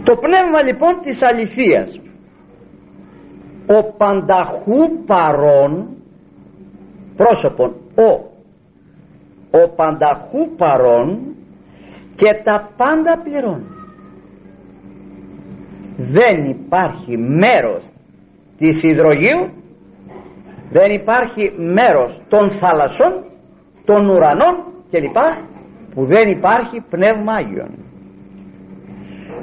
[0.03, 1.89] Το πνεύμα λοιπόν της αληθείας
[3.67, 5.87] ο πανταχού παρών
[7.15, 8.31] πρόσωπον ο
[9.51, 11.35] ο πανταχού παρών
[12.15, 13.67] και τα πάντα πληρώνει.
[15.97, 17.87] Δεν υπάρχει μέρος
[18.57, 19.63] της υδρογείου
[20.75, 23.11] δεν υπάρχει μέρος των θάλασσων
[23.85, 24.55] των ουρανών
[24.91, 25.17] κλπ
[25.93, 27.71] που δεν υπάρχει πνεύμα Άγιον.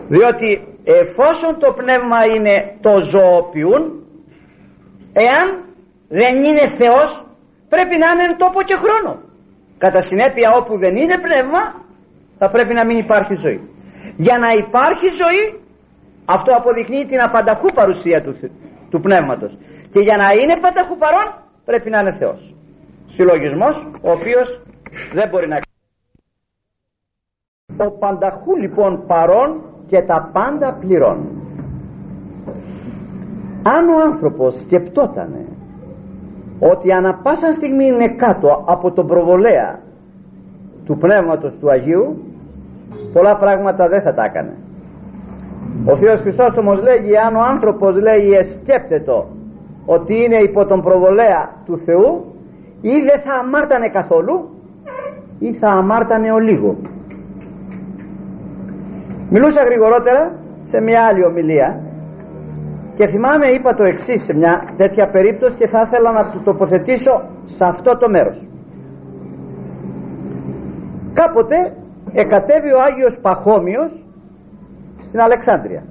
[0.09, 0.49] Διότι
[0.85, 3.83] εφόσον το πνεύμα είναι το ζωοποιούν
[5.13, 5.47] εάν
[6.09, 7.11] δεν είναι Θεός
[7.69, 9.13] πρέπει να είναι τόπο και χρόνο.
[9.79, 11.63] Κατά συνέπεια όπου δεν είναι πνεύμα
[12.39, 13.61] θα πρέπει να μην υπάρχει ζωή.
[14.17, 15.45] Για να υπάρχει ζωή
[16.25, 18.33] αυτό αποδεικνύει την απανταχού παρουσία του,
[18.91, 19.59] του πνεύματος.
[19.93, 21.29] Και για να είναι πανταχού παρόν
[21.65, 22.55] πρέπει να είναι Θεός.
[23.07, 24.63] Συλλογισμός ο οποίος
[25.13, 25.59] δεν μπορεί να
[27.87, 29.51] ο πανταχού λοιπόν παρόν
[29.87, 31.40] και τα πάντα πληρώνει
[33.63, 35.45] αν ο άνθρωπος σκεπτότανε
[36.61, 39.79] ότι ανα πάσα στιγμή είναι κάτω από τον προβολέα
[40.85, 42.05] του Πνεύματος του Αγίου
[43.13, 44.55] πολλά πράγματα δεν θα τα έκανε.
[45.85, 49.27] Ο Θείος Χρυσόστομος λέγει αν ο άνθρωπος λέει εσκέπτετο
[49.87, 52.11] ότι είναι υπό τον προβολέα του Θεού
[52.81, 54.37] ή δεν θα αμάρτανε καθόλου
[55.39, 56.77] ή θα αμάρτανε ο λίγο
[59.31, 60.23] μιλούσα γρηγορότερα
[60.63, 61.90] σε μια άλλη ομιλία
[63.01, 67.15] και θυμάμαι είπα το εξής σε μια τέτοια περίπτωση και θα ήθελα να το τοποθετήσω
[67.45, 68.39] σε αυτό το μέρος.
[71.13, 71.57] Κάποτε
[72.13, 73.91] εκατέβει ο Άγιος Παχώμιος
[75.07, 75.83] στην Αλεξάνδρεια.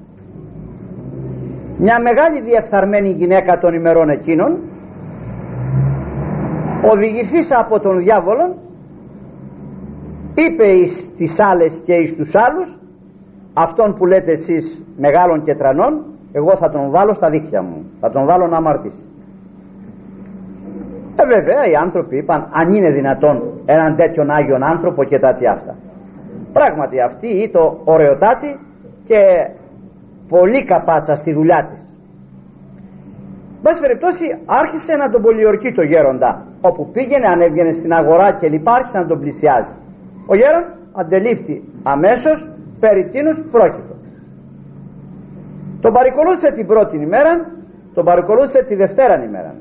[1.77, 4.51] Μια μεγάλη διεφθαρμένη γυναίκα των ημερών εκείνων
[6.91, 8.45] οδηγηθής από τον διάβολο
[10.33, 12.69] είπε εις τις άλλες και εις τους άλλους
[13.53, 15.93] αυτόν που λέτε εσείς μεγάλων και τρανών
[16.31, 17.91] εγώ θα τον βάλω στα δίχτυα μου.
[17.99, 19.03] Θα τον βάλω να αμαρτήσει.
[21.15, 25.75] Ε βέβαια οι άνθρωποι είπαν αν είναι δυνατόν έναν τέτοιον Άγιον άνθρωπο και τα αυτά
[26.53, 28.59] πράγματι αυτή ήταν ωραιοτάτη
[29.07, 29.19] και
[30.29, 31.81] πολύ καπάτσα στη δουλειά της.
[33.61, 38.71] Μπας περιπτώσει άρχισε να τον πολιορκεί το γέροντα όπου πήγαινε ανέβαινε στην αγορά και λοιπά
[38.73, 39.73] άρχισε να τον πλησιάζει.
[40.31, 40.63] Ο γέρον
[41.01, 42.37] αντελήφθη αμέσως
[42.79, 43.88] περί τίνους πρόκειτο
[45.81, 47.33] τον παρακολούθησε την πρώτη ημέρα
[47.93, 49.51] τον παρακολούθησε τη δευτέρα ημέρα.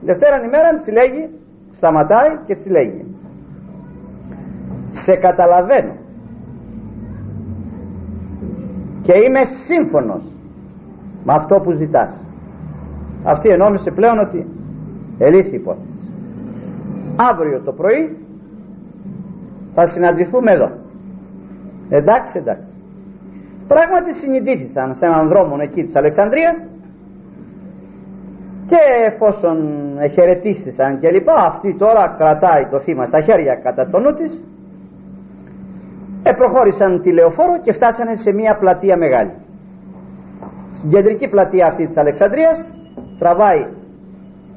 [0.00, 1.24] Τη δευτέρα ημέρα της λέγει
[1.70, 3.16] σταματάει και της λέγει.
[4.90, 5.94] Σε καταλαβαίνω.
[9.02, 10.24] Και είμαι σύμφωνος
[11.24, 12.24] με αυτό που ζητάς.
[13.24, 14.46] Αυτή ενόμισε πλέον ότι
[15.18, 16.12] ελύθη υπόθεση.
[17.30, 18.16] Αύριο το πρωί
[19.74, 20.70] θα συναντηθούμε εδώ.
[21.88, 22.77] Εντάξει εντάξει
[23.68, 26.56] πράγματι συνειδήθησαν σε έναν δρόμο εκεί της Αλεξανδρίας
[28.70, 29.56] και εφόσον
[30.12, 34.44] χαιρετίστησαν και λοιπά αυτή τώρα κρατάει το θύμα στα χέρια κατά το νου της
[36.22, 39.32] επροχώρησαν τη λεωφόρο και φτάσανε σε μια πλατεία μεγάλη.
[40.72, 42.66] Στην κεντρική πλατεία αυτή της Αλεξανδρίας
[43.18, 43.62] τραβάει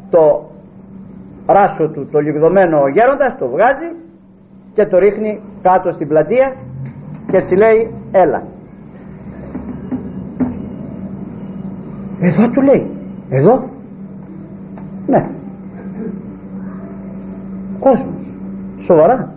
[0.10, 0.50] το
[1.46, 3.90] ράσο του το λιγδωμένο γέροντας το βγάζει
[4.74, 6.56] και το ρίχνει κάτω στην πλατεία
[7.30, 7.80] και έτσι λέει
[8.12, 8.44] έλα
[12.22, 12.84] εδώ του λέει.
[13.30, 13.54] Εδώ.
[15.08, 15.22] Ναι.
[17.80, 18.22] Κόσμος.
[18.78, 19.36] Σοβαρά.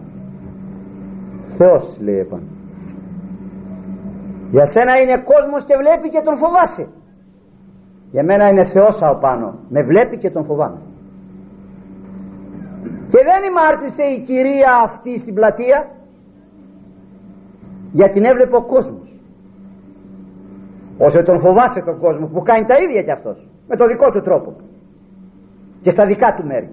[1.57, 2.47] Θεός λέει επάνω.
[4.51, 6.87] Για σένα είναι κόσμος και βλέπει και τον φοβάσαι.
[8.11, 9.59] Για μένα είναι Θεός από πάνω.
[9.69, 10.81] Με βλέπει και τον φοβάμαι.
[13.29, 15.89] Δεν ημάρτησε η κυρία αυτή στην πλατεία
[17.93, 19.14] γιατί την έβλεπε ο κόσμος
[20.99, 24.23] όσο τον φοβάσαι τον κόσμο που κάνει τα ίδια κι αυτός με το δικό του
[24.23, 24.57] τρόπο.
[25.83, 26.71] Και στα δικά του μέρη.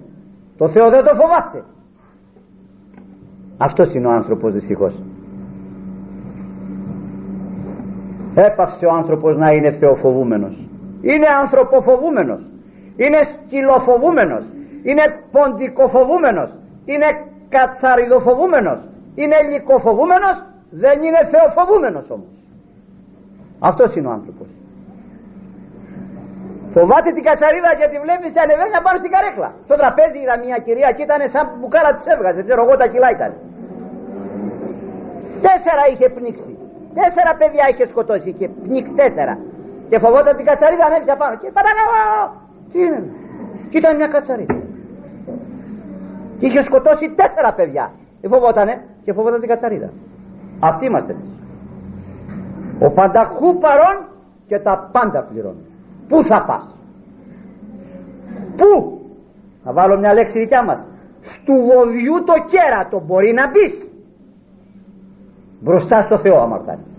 [0.56, 1.64] Το Θεό δεν το φοβάσαι.
[3.58, 5.02] Αυτός είναι ο άνθρωπος δυστυχώς.
[8.34, 10.68] Έπαυσε ο άνθρωπος να είναι θεοφοβούμενος.
[11.00, 12.46] Είναι ανθρωποφοβούμενος.
[12.96, 14.44] Είναι σκυλοφοβούμενος.
[14.82, 16.50] Είναι ποντικοφοβούμενος.
[16.84, 17.06] Είναι
[17.48, 18.80] κατσαριδοφοβούμενος.
[19.14, 20.36] Είναι λυκοφοβούμενος.
[20.70, 22.41] Δεν είναι θεοφοβούμενος όμως
[23.68, 24.48] αυτός είναι ο άνθρωπος.
[26.74, 29.48] Φοβάται την κατσαρίδα γιατί βλέπεις και ανεβαίνει να πάρει στην καρέκλα.
[29.66, 32.40] Στο τραπέζι είδα μια κυρία και ήταν σαν μπουκάλα της έβγαζε.
[32.46, 33.32] Ξέρω εγώ τα κιλά ήταν
[35.46, 36.52] τέσσερα είχε πνίξει.
[36.98, 39.34] Τέσσερα παιδιά είχε σκοτώσει είχε πνίξει τέσσερα.
[39.90, 41.94] Και φοβόταν την κατσαρίδα ανέβηκε πάνω και παραλάβω
[42.70, 43.00] τι είναι;
[43.70, 44.56] Και ήταν μια κατσαρίδα.
[46.38, 47.84] Και είχε σκοτώσει τέσσερα παιδιά.
[48.20, 49.88] Δεν φοβότανε και φοβόταν την κατσαρίδα.
[50.70, 51.12] Αυτοί είμαστε
[52.86, 53.96] ο πανταχού παρόν
[54.46, 55.66] και τα πάντα πληρώνει.
[56.08, 56.76] Πού θα πας;
[58.56, 59.00] Πού;
[59.64, 60.86] Θα βάλω μια λέξη δικιά μας.
[61.20, 63.90] Στου βοδιού το κέρατο μπορεί να μπεις.
[65.60, 66.92] Μπροστά στο Θεό αμαρτάνεις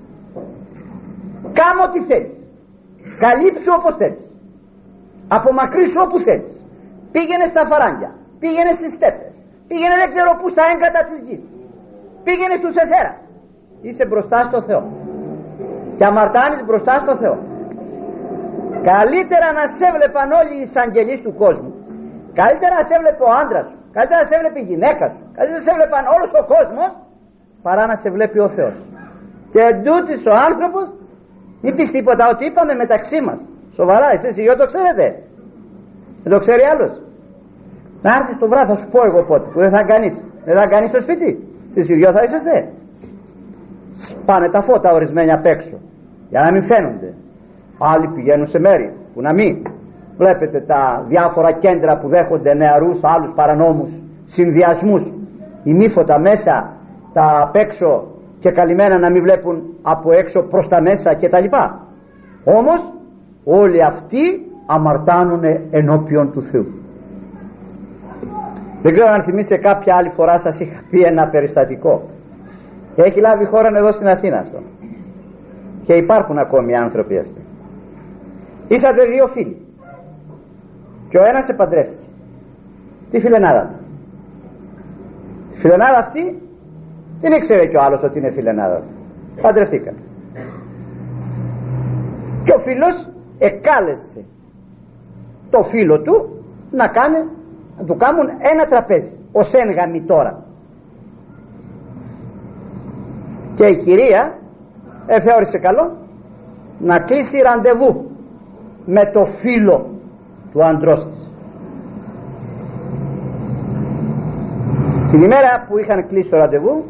[1.60, 2.38] κάμω τι θέλεις.
[3.24, 4.24] Καλύψου όπως θέλεις.
[5.38, 6.54] Απομακρύσου όπου θέλεις.
[7.13, 8.12] Πήγαινε στα φαράγγια.
[8.41, 9.34] Πήγαινε στις στέπες.
[9.69, 11.43] Πήγαινε δεν ξέρω πού στα έγκατα της γης.
[12.26, 13.17] Πήγαινε στους εθέρας.
[13.86, 14.82] Είσαι μπροστά στο Θεό
[15.97, 17.36] και αμαρτάνεις μπροστά στο Θεό.
[18.91, 21.71] Καλύτερα να σε έβλεπαν όλοι οι εισαγγελείς του κόσμου.
[22.41, 23.77] Καλύτερα να σε έβλεπε ο άντρας σου.
[23.95, 25.21] Καλύτερα να σε έβλεπε η γυναίκα σου.
[25.36, 26.91] Καλύτερα να σε έβλεπαν όλος ο κόσμος
[27.65, 28.75] παρά να σε βλέπει ο Θεός.
[29.53, 30.86] Και εντούτοις ο άνθρωπος
[31.67, 33.39] είπες τίποτα ότι είπαμε μεταξύ μας.
[33.79, 35.06] Σοβαρά εσείς οι το ξέρετε.
[36.23, 36.93] Δεν το ξέρει άλλος.
[38.06, 40.13] Να έρθεις το βράδυ θα σου πω εγώ πότε που δεν θα κάνεις.
[40.47, 41.29] Δεν θα κάνεις στο σπίτι.
[41.73, 42.56] Στις δυο θα είσαστε
[43.93, 45.77] σπάνε τα φώτα ορισμένοι απ' έξω
[46.29, 47.13] για να μην φαίνονται.
[47.79, 49.62] Άλλοι πηγαίνουν σε μέρη που να μην.
[50.17, 53.91] Βλέπετε τα διάφορα κέντρα που δέχονται νεαρούς άλλους παρανόμους
[54.25, 55.03] συνδυασμούς.
[55.63, 56.53] Ημίφωτα μέσα
[57.13, 58.08] τα απ' έξω
[58.39, 61.79] και καλυμμένα να μην βλέπουν από έξω προς τα μέσα και τα λοιπά.
[62.43, 62.82] Όμως
[63.43, 64.23] όλοι αυτοί
[64.65, 66.65] αμαρτάνουν ενώπιον του Θεού.
[68.82, 72.01] Δεν ξέρω αν θυμίστε κάποια άλλη φορά σας είχα πει ένα περιστατικό
[73.01, 74.60] έχει λάβει χώρα εδώ στην Αθήνα αυτό.
[75.86, 77.41] Και υπάρχουν ακόμη άνθρωποι αυτοί.
[78.67, 79.58] Είσατε δύο φίλοι.
[81.10, 82.08] Και ο ένας επαντρεύτηκε
[83.12, 83.77] τη φιλενάδα του.
[85.49, 86.41] Τη φιλενάδα αυτή
[87.21, 88.91] δεν ήξερε και ο άλλος ότι είναι φιλενάδα του.
[89.41, 89.95] Παντρευτήκαν
[92.43, 92.95] και ο φίλος
[93.38, 94.25] εκάλεσε
[95.49, 96.15] το φίλο του
[96.71, 97.17] να κάνει
[97.77, 99.13] να του κάνουν ένα τραπέζι.
[99.32, 100.43] Ως έγγαμι τώρα
[103.63, 104.38] και η κυρία
[105.06, 105.86] εφεώρησε καλό
[106.80, 107.91] να κλείσει ραντεβού
[108.86, 109.78] με το φίλο
[110.52, 111.21] του αντρός της.
[115.12, 116.84] Την ημέρα που είχαν κλείσει το ραντεβού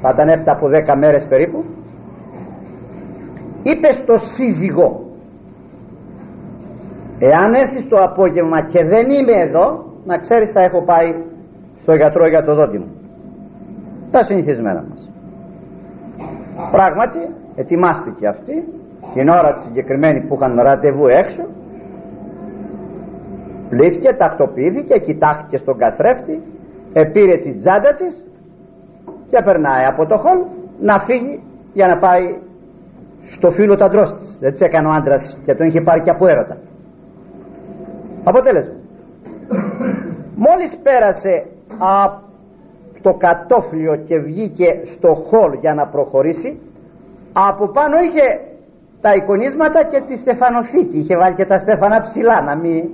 [0.00, 1.64] θα ήταν έπτα από 10 μέρες περίπου
[3.62, 4.88] είπε στο σύζυγο
[7.18, 11.08] εάν έρθεις το απόγευμα και δεν είμαι εδώ να ξέρεις θα έχω πάει
[11.82, 12.90] στο γιατρό για το δόντι μου
[14.10, 15.09] τα συνηθισμένα μας
[16.70, 17.20] πράγματι
[17.56, 18.64] ετοιμάστηκε αυτή
[19.14, 21.42] την ώρα τη συγκεκριμένη που είχαν ραντεβού έξω.
[23.68, 26.42] Πλήθηκε, τακτοποιήθηκε, κοιτάχθηκε στον καθρέφτη
[26.92, 28.26] επήρε την τσάντα της
[29.30, 30.38] και περνάει από το χολ
[30.80, 31.42] να φύγει
[31.72, 32.24] για να πάει
[33.34, 34.38] στο φίλο του αντρός της.
[34.40, 36.56] Δεν της έκανε ο άντρας και τον είχε πάρει και από έρωτα.
[38.24, 38.74] Αποτέλεσμα.
[40.46, 41.46] Μόλις πέρασε
[41.78, 42.29] από
[43.02, 46.60] το κατόφλιο και βγήκε στο χολ για να προχωρήσει
[47.32, 48.26] από πάνω είχε
[49.00, 52.88] τα εικονίσματα και τη στεφανοθήκη είχε βάλει και τα στέφανα ψηλά να μην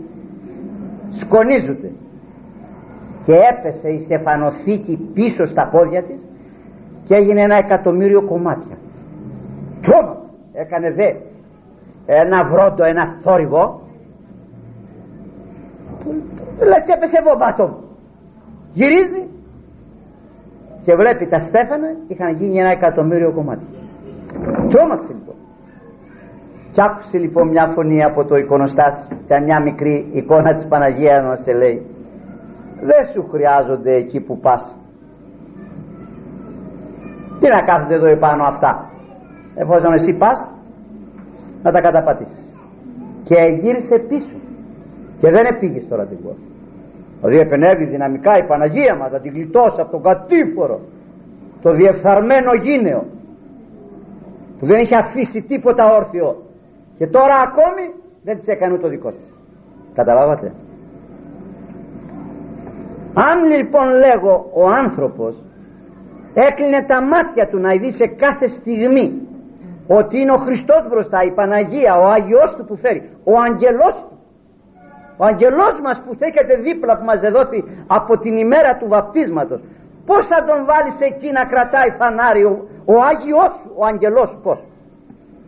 [1.21, 1.91] σκονίζονται.
[3.25, 6.29] Και έπεσε η στεφανοθήκη πίσω στα πόδια της
[7.05, 8.77] και έγινε ένα εκατομμύριο κομμάτια.
[9.83, 11.09] Τρόμαξε έκανε δε
[12.07, 13.81] ένα βρόντο ένα θόρυβο.
[16.59, 17.87] Λες και έπεσε βόμπατο
[18.79, 19.23] γυρίζει
[20.87, 23.66] και βλέπει τα στέφανα είχαν γίνει ένα εκατομμύριο κομμάτι
[24.72, 25.37] τρόμαξε λοιπόν.
[26.72, 31.43] Και άκουσε λοιπόν μια φωνή από το εικονοστάσι και μια μικρή εικόνα της Παναγίας μας
[31.45, 31.76] και λέει
[32.91, 34.62] δεν σου χρειάζονται εκεί που πας
[37.41, 38.91] τι να κάθονται εδώ επάνω αυτά.
[39.55, 40.51] Εφόσον εσύ πας
[41.62, 42.47] να τα καταπατήσεις.
[43.24, 44.37] Και γύρισε πίσω.
[45.20, 46.37] Και δεν επήγες στο ραντεβού
[47.21, 50.81] δηλαδή επενεύει δυναμικά η Παναγία μας να την γλιτώσει από τον κατήφορο
[51.62, 53.03] το διεφθαρμένο γίνεο
[54.59, 56.37] που δεν είχε αφήσει τίποτα όρθιο
[56.99, 57.85] και τώρα ακόμη
[58.25, 59.35] δεν της έκανε το δικός της
[59.95, 60.47] καταλάβατε;
[63.14, 65.43] Αν λοιπόν λέγω ο άνθρωπος
[66.35, 69.07] έκλεινε τα μάτια του να δει σε κάθε στιγμή
[69.87, 74.16] ότι είναι ο Χριστός μπροστά, η Παναγία, ο Άγιος του που φέρει, ο Αγγελός του.
[75.21, 77.61] Ο Αγγελός μας που θέχεται δίπλα που μας δεδόθη
[77.99, 79.61] από την ημέρα του βαπτίσματος.
[80.09, 82.53] Πώς θα τον βάλεις εκεί να κρατάει φανάρι ο,
[82.93, 84.59] ο Άγιος σου, ο Αγγελός σου πώς;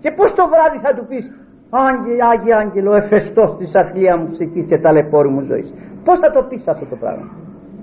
[0.02, 1.24] Και πώς το βράδυ θα του πεις
[1.88, 5.68] Άγγε, Άγιε Άγγελο, εφεστός της αθλία μου ψυχής και ταλαιπώρη μου ζωής.
[6.06, 7.26] Πώς θα το πεις αυτό το πράγμα;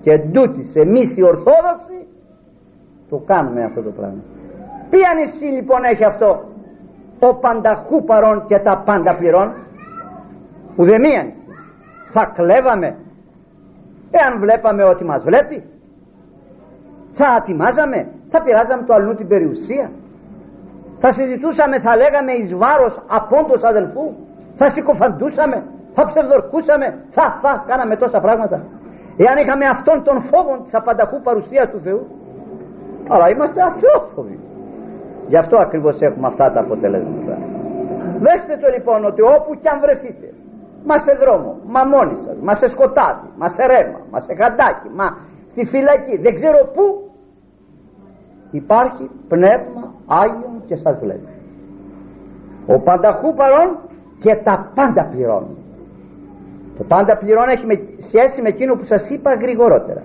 [0.03, 1.97] Και εντούτοις εμείς οι Ορθόδοξοι
[3.09, 4.21] το κάνουμε αυτό το πράγμα.
[4.91, 6.29] Ποια νησί λοιπόν έχει αυτό;
[7.27, 9.47] Ο πανταχού παρών και τα πάντα πληρών.
[10.77, 11.23] Ουδεμία
[12.15, 12.89] Θα κλέβαμε
[14.19, 15.57] εάν βλέπαμε ότι μας βλέπει.
[17.17, 17.99] Θα ατιμάζαμε,
[18.31, 19.87] θα πειράζαμε το αλλού την περιουσία.
[21.03, 24.13] Θα συζητούσαμε, θα λέγαμε εις βάρος απόντος αδελφούς.
[24.59, 25.57] Θα συκοφαντούσαμε,
[25.95, 28.57] θα ψευδορκούσαμε, θα, θα, κάναμε τόσα πράγματα.
[29.23, 32.01] Εάν είχαμε αυτόν τον φόβο της απανταχού παρουσίας του Θεού,
[33.13, 34.37] αλλά είμαστε αθεόφοβοι
[35.31, 37.35] γι' αυτό ακριβώς έχουμε αυτά τα αποτελέσματα
[38.25, 40.27] δέστε το λοιπόν ότι όπου κι αν βρεθείτε
[40.89, 44.89] μα σε δρόμο, μα μόνοι σας μα σε σκοτάδι, μα σε ρέμα μα σε γαντάκι,
[44.99, 45.07] μα
[45.51, 46.15] στη φυλακή.
[46.25, 46.85] Δεν ξέρω πού.
[48.51, 49.83] Υπάρχει πνεύμα
[50.21, 51.33] Άγιον και σας βλέπει.
[52.73, 53.69] Ο πανταχού παρόν
[54.23, 55.57] και τα πάντα πληρώνει.
[56.77, 57.65] Το πάντα πληρώνει έχει
[58.09, 60.03] σχέση με εκείνο που σας είπα γρηγορότερα.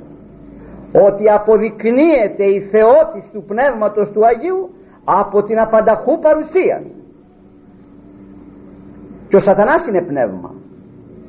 [1.07, 4.70] Ότι αποδεικνύεται η θεότης του Πνεύματος του Αγίου
[5.05, 6.78] από την απανταχού παρουσία
[9.28, 10.60] και ο σατανάς είναι πνεύμα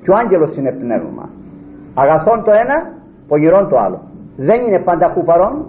[0.01, 1.29] και ο άγγελος είναι πνεύμα.
[1.93, 2.77] Αγαθόν το ένα
[3.27, 3.99] πογυρών το άλλο.
[4.37, 5.65] Δεν είναι πανταχού παρόν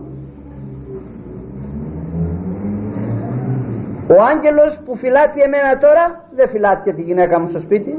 [4.14, 6.05] ο άγγελος που φυλάτει εμένα τώρα
[6.39, 7.93] δεν φυλάτει και τη γυναίκα μου στο σπίτι.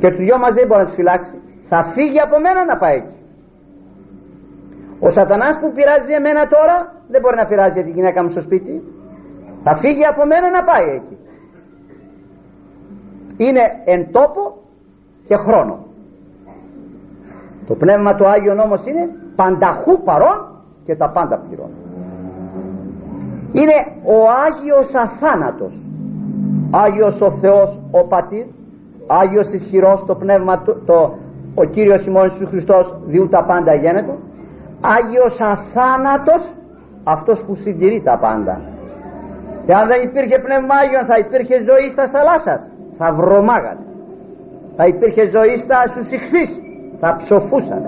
[0.00, 1.36] Και του δυο μαζί μπορεί να τους φυλάξει.
[1.70, 3.18] Θα φύγει από μένα να πάει εκεί.
[5.06, 6.76] Ο σατανάς που πειράζει εμένα τώρα
[7.12, 8.74] δεν μπορεί να πειράζει τη γυναίκα μου στο σπίτι.
[9.64, 11.16] Θα φύγει από μένα να πάει εκεί.
[13.44, 14.42] Είναι εν τόπο
[15.28, 15.76] και χρόνο.
[17.66, 19.04] Το Πνεύμα του Άγιον όμως είναι
[19.36, 20.38] πανταχού παρόν
[20.84, 21.78] και τα πάντα πληρώνει.
[23.52, 24.16] Είναι ο
[24.46, 25.74] Άγιος αθάνατος.
[26.70, 28.46] Άγιος ο Θεός ο Πατήρ.
[29.06, 30.98] Άγιος ισχυρός το Πνεύμα το,
[31.54, 34.14] ο Κύριος ημών Χριστός διού τα πάντα γένετο
[34.80, 36.44] Άγιος αθάνατος
[37.04, 38.60] αυτός που συντηρεί τα πάντα
[39.66, 42.71] και αν δεν υπήρχε πνεύμα Άγιον θα υπήρχε ζωή στα θαλάσσας
[43.02, 43.84] θα βρωμάγανε.
[44.76, 46.50] Θα υπήρχε ζωή στα στους ηχθείς
[47.00, 47.82] θα ψοφούσαν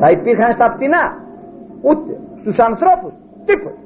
[0.00, 1.04] θα υπήρχαν στα πτηνά
[1.88, 3.12] ούτε στους ανθρώπους
[3.48, 3.80] τίποτα.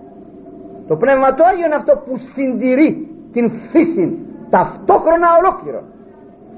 [0.89, 2.91] Το πνεύμα του Άγιον είναι αυτό που συντηρεί
[3.35, 4.05] την φύση
[4.55, 5.81] ταυτόχρονα ολόκληρο.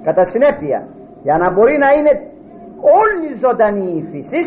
[0.06, 0.80] Κατά συνέπεια
[1.26, 2.12] για να μπορεί να είναι
[3.00, 4.42] όλη ζωντανή η φύση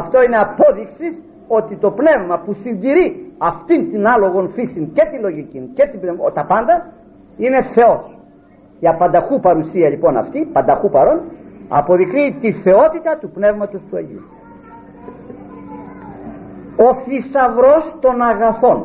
[0.00, 1.08] αυτό είναι απόδειξη
[1.58, 3.06] ότι το πνεύμα που συντηρεί
[3.50, 6.74] αυτήν την άλογον φύση και τη λογική και την πνευμα, τα πάντα
[7.36, 8.02] είναι Θεός
[8.84, 11.20] η απανταχού παρουσία λοιπόν αυτή πανταχού παρόν
[11.68, 14.24] αποδεικνύει τη θεότητα του πνεύματος του Αγίου.
[16.86, 18.78] Ο θησαυρός των αγαθών.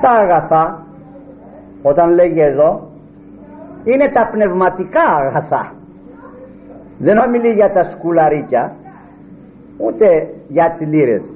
[0.00, 0.86] Τα αγαθά
[1.82, 2.70] όταν λέγει εδώ
[3.84, 5.72] είναι τα πνευματικά αγαθά.
[6.98, 8.76] Δεν ομιλεί για τα σκουλαρίκια
[9.78, 10.06] ούτε
[10.48, 11.34] για τις λύρες.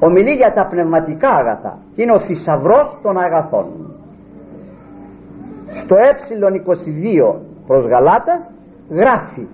[0.00, 1.78] Ομιλεί για τα πνευματικά αγαθά.
[1.94, 3.66] Και είναι ο θησαυρός των αγαθών
[5.72, 8.50] στο ε22 προς Γαλάτας
[8.90, 9.46] γράφει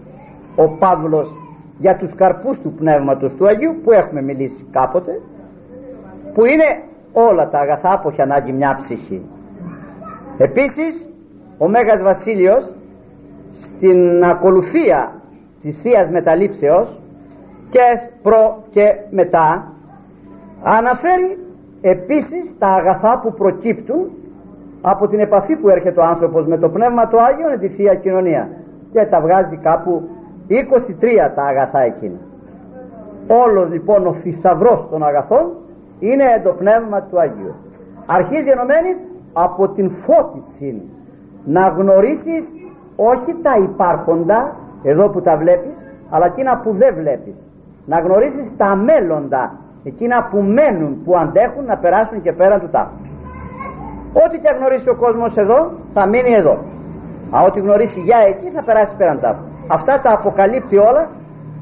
[0.56, 1.28] ο Παύλος
[1.78, 5.12] για τους καρπούς του Πνεύματος του Αγίου που έχουμε μιλήσει κάποτε
[6.34, 6.68] που είναι
[7.12, 9.22] όλα τα αγαθά που έχει ανάγκη μια ψυχή.
[10.38, 11.06] Επίσης
[11.58, 12.74] ο Μέγας Βασίλειος
[13.52, 15.22] στην ακολουθία
[15.62, 17.00] της Θείας Μεταλήψεως
[17.68, 17.80] και
[18.22, 19.72] προ και μετά
[20.62, 21.38] αναφέρει
[21.80, 24.10] επίσης τα αγαθά που προκύπτουν
[24.86, 27.94] από την επαφή που έρχεται ο άνθρωπος με το Πνεύμα του Άγιο με τη Θεία
[27.94, 28.48] Κοινωνία.
[28.92, 30.02] Και τα βγάζει κάπου
[30.48, 30.52] 23
[31.34, 32.18] τα αγαθά εκείνα.
[33.44, 35.44] Όλος λοιπόν ο θησαυρός των αγαθών
[35.98, 37.54] είναι το Πνεύμα του Αγίου
[38.06, 38.96] αρχίζει ενωμένης
[39.32, 40.82] από την φώτιση.
[41.44, 42.52] Να γνωρίσεις
[42.96, 45.76] όχι τα υπάρχοντα εδώ που τα βλέπεις
[46.10, 47.34] αλλά εκείνα που δεν βλέπεις.
[47.86, 49.52] Να γνωρίσεις τα μέλλοντα
[49.84, 53.08] εκείνα που μένουν που αντέχουν να περάσουν και πέραν του τάφους
[54.22, 55.58] ό,τι και γνωρίσει ο κόσμος εδώ
[55.94, 56.56] θα μείνει εδώ
[57.34, 59.30] Α, ό,τι γνωρίσει για εκεί θα περάσει πέραν τα
[59.68, 61.08] Αυτά τα αποκαλύπτει όλα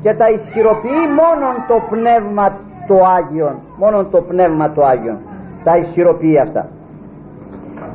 [0.03, 2.47] και τα ισχυροποιεί μόνον το πνεύμα
[2.87, 3.55] το Άγιον.
[3.79, 5.19] Μόνον το πνεύμα το Άγιον.
[5.65, 6.69] Τα ισχυροποιεί αυτά.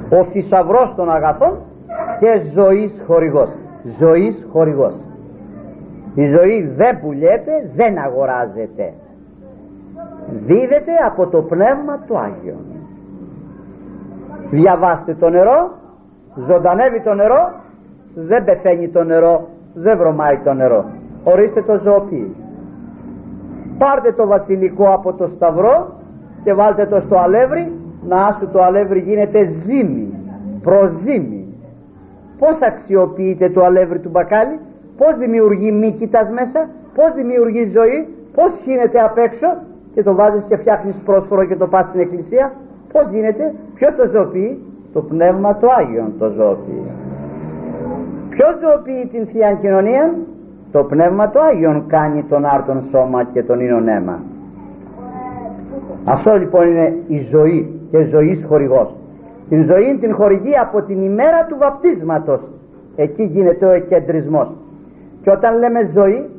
[0.09, 1.57] Ο θησαυρός των αγαθών
[2.19, 3.49] και ζωής χορηγός.
[3.99, 4.99] Ζωής χορηγός.
[6.15, 8.93] Η ζωή δεν πουλιέται, δεν αγοράζεται.
[10.29, 12.76] Δίδεται από το πνεύμα του Άγιον.
[14.49, 15.71] Διαβάστε το νερό,
[16.47, 17.53] ζωντανεύει το νερό,
[18.15, 20.85] δεν πεθαίνει το νερό, δεν βρωμάει το νερό.
[21.23, 22.35] Ορίστε το ζωοποιεί.
[23.77, 25.93] Πάρτε το βασιλικό από το σταυρό
[26.43, 27.71] και βάλτε το στο αλεύρι,
[28.07, 30.13] να σου το αλεύρι γίνεται ζύμη,
[30.61, 31.45] προζύμη.
[32.39, 34.59] Πώς αξιοποιείται το αλεύρι του μπακάλι,
[34.97, 39.47] πώς δημιουργεί μύκητας μέσα, πώς δημιουργεί ζωή, πώς γίνεται απ' έξω;
[39.93, 42.51] Και το βάζεις και φτιάχνεις πρόσφορο και το πας στην εκκλησία,
[42.91, 44.59] πώς γίνεται, ποιο το ζωοποιεί,
[44.93, 46.83] το πνεύμα του Άγιον το ζωοποιεί.
[48.29, 50.15] Ποιος ζωοποιεί την Θεία Κοινωνία,
[50.71, 54.19] το πνεύμα του Άγιον κάνει τον άρτον σώμα και τον ίνον αίμα.
[56.03, 58.95] Αυτό λοιπόν είναι η ζωή και ζωής χορηγός.
[59.49, 62.41] Την ζωή την χορηγεί από την ημέρα του βαπτίσματος.
[62.95, 64.47] Εκεί γίνεται ο εκκεντρισμός.
[65.21, 66.29] Και όταν λέμε ζωή,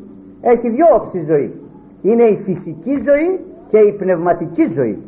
[0.40, 1.52] έχει δυο όψεις ζωή.
[2.02, 3.40] Είναι η φυσική ζωή
[3.70, 4.98] και η πνευματική ζωή.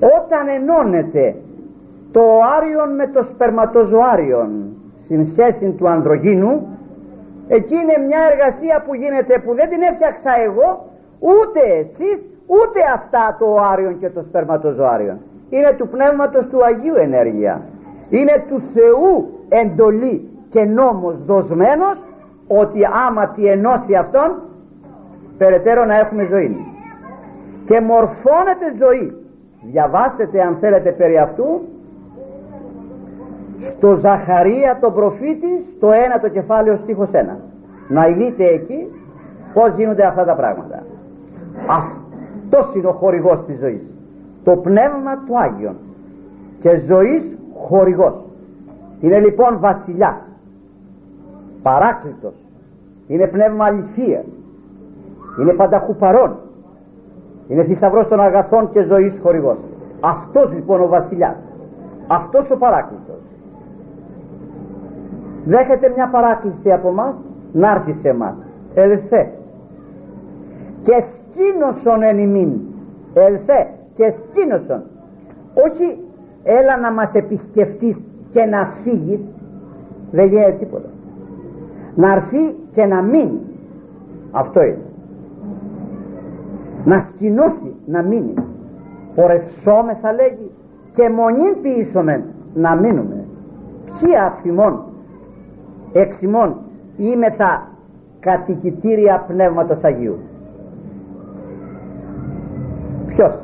[0.00, 1.34] Όταν ενώνεται
[2.12, 2.22] το
[2.56, 4.50] άριον με το σπερματοζωάριον
[5.04, 6.78] στην σχέση του ανδρογίνου
[7.48, 10.84] εκεί είναι μια εργασία που γίνεται που δεν την έφτιαξα εγώ
[11.18, 15.18] ούτε εσείς ούτε αυτά το άριον και το σπερματοζωάριον.
[15.50, 17.62] Είναι του Πνεύματος του Αγίου ενέργεια.
[18.10, 21.98] Είναι του Θεού εντολή και νόμος δοσμένος
[22.48, 24.42] ότι άμα τη ενώσει αυτόν
[25.38, 26.56] περαιτέρω να έχουμε ζωή.
[27.64, 29.27] Και μορφώνεται ζωή
[29.62, 31.60] διαβάσετε αν θέλετε περί αυτού.
[33.76, 37.36] Στο Ζαχαρία τον προφήτη στο ένα το κεφάλαιο στίχος 1
[37.88, 38.88] να δείτε εκεί
[39.52, 40.82] πως γίνονται αυτά τα πράγματα.
[41.66, 43.82] Αυτός είναι ο χορηγός της ζωής.
[44.44, 45.76] Το πνεύμα του Άγιον.
[46.60, 48.24] Και ζωής χορηγός.
[49.00, 50.28] Είναι λοιπόν βασιλιάς.
[51.62, 52.34] Παράκλητος.
[53.06, 54.24] Είναι πνεύμα αληθείας.
[55.40, 56.36] Είναι πανταχού παρόν
[57.48, 59.58] είναι θησαυρός των αγαθών και ζωής χορηγός.
[60.00, 61.36] Αυτός λοιπόν ο βασιλιάς.
[62.06, 63.20] Αυτός ο παράκλητος.
[65.44, 67.20] Δέχεται μια παράκληση από μας
[67.52, 68.36] να έρθει σε εμάς
[68.74, 69.30] ελθέ.
[70.82, 72.60] Και σκήνωσον εν ημίν.
[73.14, 73.66] Ελθέ.
[73.94, 74.82] Και σκήνωσον.
[75.54, 75.98] Όχι
[76.42, 78.00] έλα να μας επισκεφτείς
[78.32, 79.20] και να φύγεις.
[80.10, 80.88] Δεν γίνεται τίποτα.
[81.94, 83.40] Να έρθει και να μείνει.
[84.32, 84.87] Αυτό είναι
[86.84, 88.34] να σκηνώσει να μείνει.
[90.00, 90.50] Θα λέγει
[90.94, 92.22] και μονήν ποιήσομεν
[92.54, 93.24] να μείνουμε
[93.84, 94.84] ποιοι αφημών
[95.92, 96.56] εξημών
[96.96, 97.68] είμαι τα
[98.20, 100.18] κατοικητήρια Πνεύματος Αγίου
[103.06, 103.34] ποιος;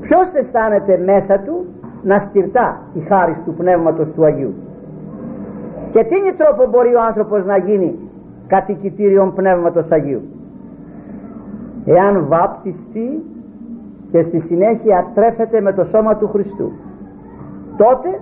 [0.00, 1.66] Ποιος αισθάνεται μέσα του
[2.02, 4.54] να στυρτά η χάρη του Πνεύματος του Αγίου;
[5.90, 7.98] Και τι είναι τρόπο μπορεί ο άνθρωπος να γίνει
[8.46, 10.22] κατοικητήριον Πνεύματος Αγίου;
[11.84, 13.22] Εάν βάπτιστεί
[14.10, 16.72] και στη συνέχεια τρέφεται με το σώμα του Χριστού.
[17.76, 18.20] Τότε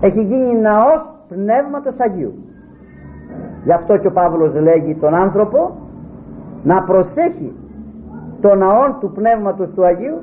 [0.00, 2.34] έχει γίνει ναός Πνεύματος Αγίου.
[3.64, 5.76] Γι' αυτό και ο Παύλος λέγει τον άνθρωπο
[6.64, 7.52] να προσέχει
[8.40, 10.20] το ναό του Πνεύματος του Αγίου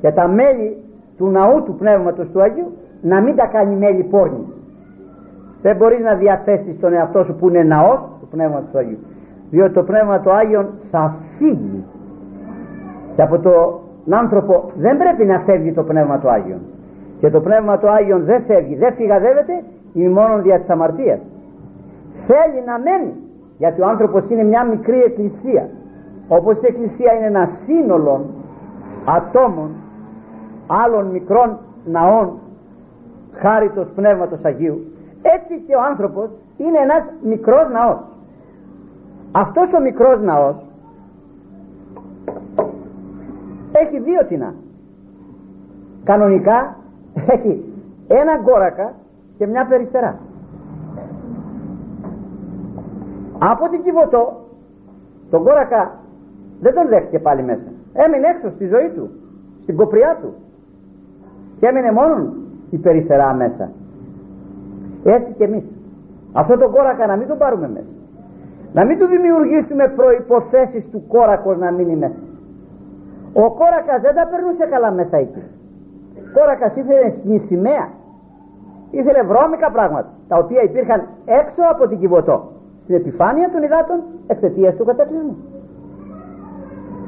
[0.00, 0.76] και τα μέλη
[1.16, 2.72] του ναού του Πνεύματος του Αγίου
[3.02, 4.46] να μην τα κάνει μέλη πόρνης.
[5.62, 8.98] Δεν μπορείς να διαθέσεις τον εαυτό σου που είναι ναός του Πνεύματος του Αγίου
[9.50, 11.84] διότι το Πνεύμα του Άγιον θα φύγει.
[13.16, 13.80] Και από τον
[14.10, 16.60] άνθρωπο δεν πρέπει να φεύγει το Πνεύμα του Άγιον.
[17.20, 21.18] Και το Πνεύμα του Άγιον δεν φεύγει, δεν φυγαδεύεται ή μόνο δια της αμαρτίας.
[22.26, 23.12] Θέλει να μένει.
[23.58, 25.68] Γιατί ο άνθρωπος είναι μια μικρή εκκλησία.
[26.28, 28.24] Όπως η εκκλησία είναι ένα σύνολο
[29.04, 29.70] ατόμων
[30.66, 32.38] άλλων μικρών ναών
[33.32, 34.80] χάριτος Πνεύματος Αγίου
[35.22, 37.98] έτσι και ο άνθρωπος είναι ένας μικρός ναός
[39.32, 40.56] αυτός ο μικρός ναός
[43.72, 44.54] έχει δύο τεινά
[46.06, 46.76] κανονικά
[47.34, 47.64] έχει
[48.08, 48.94] ένα κόρακα
[49.38, 50.18] και μια περιστερά.
[53.38, 54.24] Από την Κιβωτό
[55.30, 55.98] τον κόρακα
[56.60, 57.68] δεν τον δέχτηκε πάλι μέσα.
[57.92, 59.10] Έμεινε έξω στη ζωή του
[59.62, 60.34] στην κοπριά του.
[61.60, 62.32] Και έμεινε μόνο
[62.70, 63.70] η περιστερά μέσα.
[65.04, 65.64] Έτσι και εμείς.
[66.32, 67.95] Αυτό το κόρακα να μην τον πάρουμε μέσα
[68.76, 72.22] να μην του δημιουργήσουμε προϋποθέσεις του κόρακος να μείνει μέσα.
[73.32, 75.42] Ο κόρακας δεν τα περνούσε καλά μέσα εκεί.
[76.34, 77.86] Κόρακας ήθελε η σημαία.
[78.90, 81.00] Ήθελε βρώμικα πράγματα τα οποία υπήρχαν
[81.40, 82.38] έξω από την Κιβωτό
[82.82, 85.36] στην επιφάνεια των υδάτων εξαιτίας του κατακλυσμού.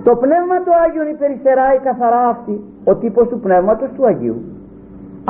[0.07, 4.39] Το πνεύμα του Άγιον υπερισεράει καθαρά αυτή ο τύπος του πνεύματος του Αγίου.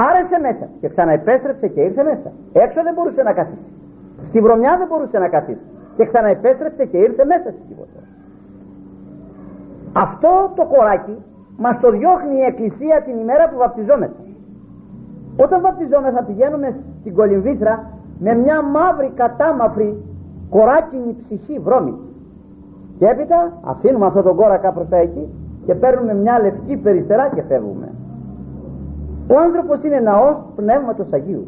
[0.09, 2.31] Άρεσε μέσα και ξαναεπέστρεψε και ήρθε μέσα.
[2.53, 3.71] Έξω δεν μπορούσε να καθίσει.
[4.29, 5.67] Στη βρωμιά δεν μπορούσε να καθίσει
[5.99, 8.01] και ξαναεπέστρεψε και ήρθε μέσα στην Κιβωτό
[10.05, 11.17] αυτό το κοράκι
[11.57, 14.23] μας το διώχνει η Εκκλησία την ημέρα που βαπτιζόμεθα.
[15.37, 17.75] Όταν βαπτιζόμεθα πηγαίνουμε στην κολυμβήθρα
[18.19, 19.91] με μια μαύρη κατάμαυρη
[20.51, 21.95] κοράκινη ψυχή βρώμη.
[22.99, 25.29] Και έπειτα αφήνουμε αυτό τον κόρακα προς τα εκεί
[25.67, 27.89] και παίρνουμε μια λευκή περιστερά και φεύγουμε.
[29.31, 31.47] Ο άνθρωπος είναι ναός πνεύματος Αγίου.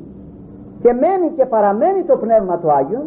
[0.83, 3.05] Και μένει και παραμένει το πνεύμα του Άγιον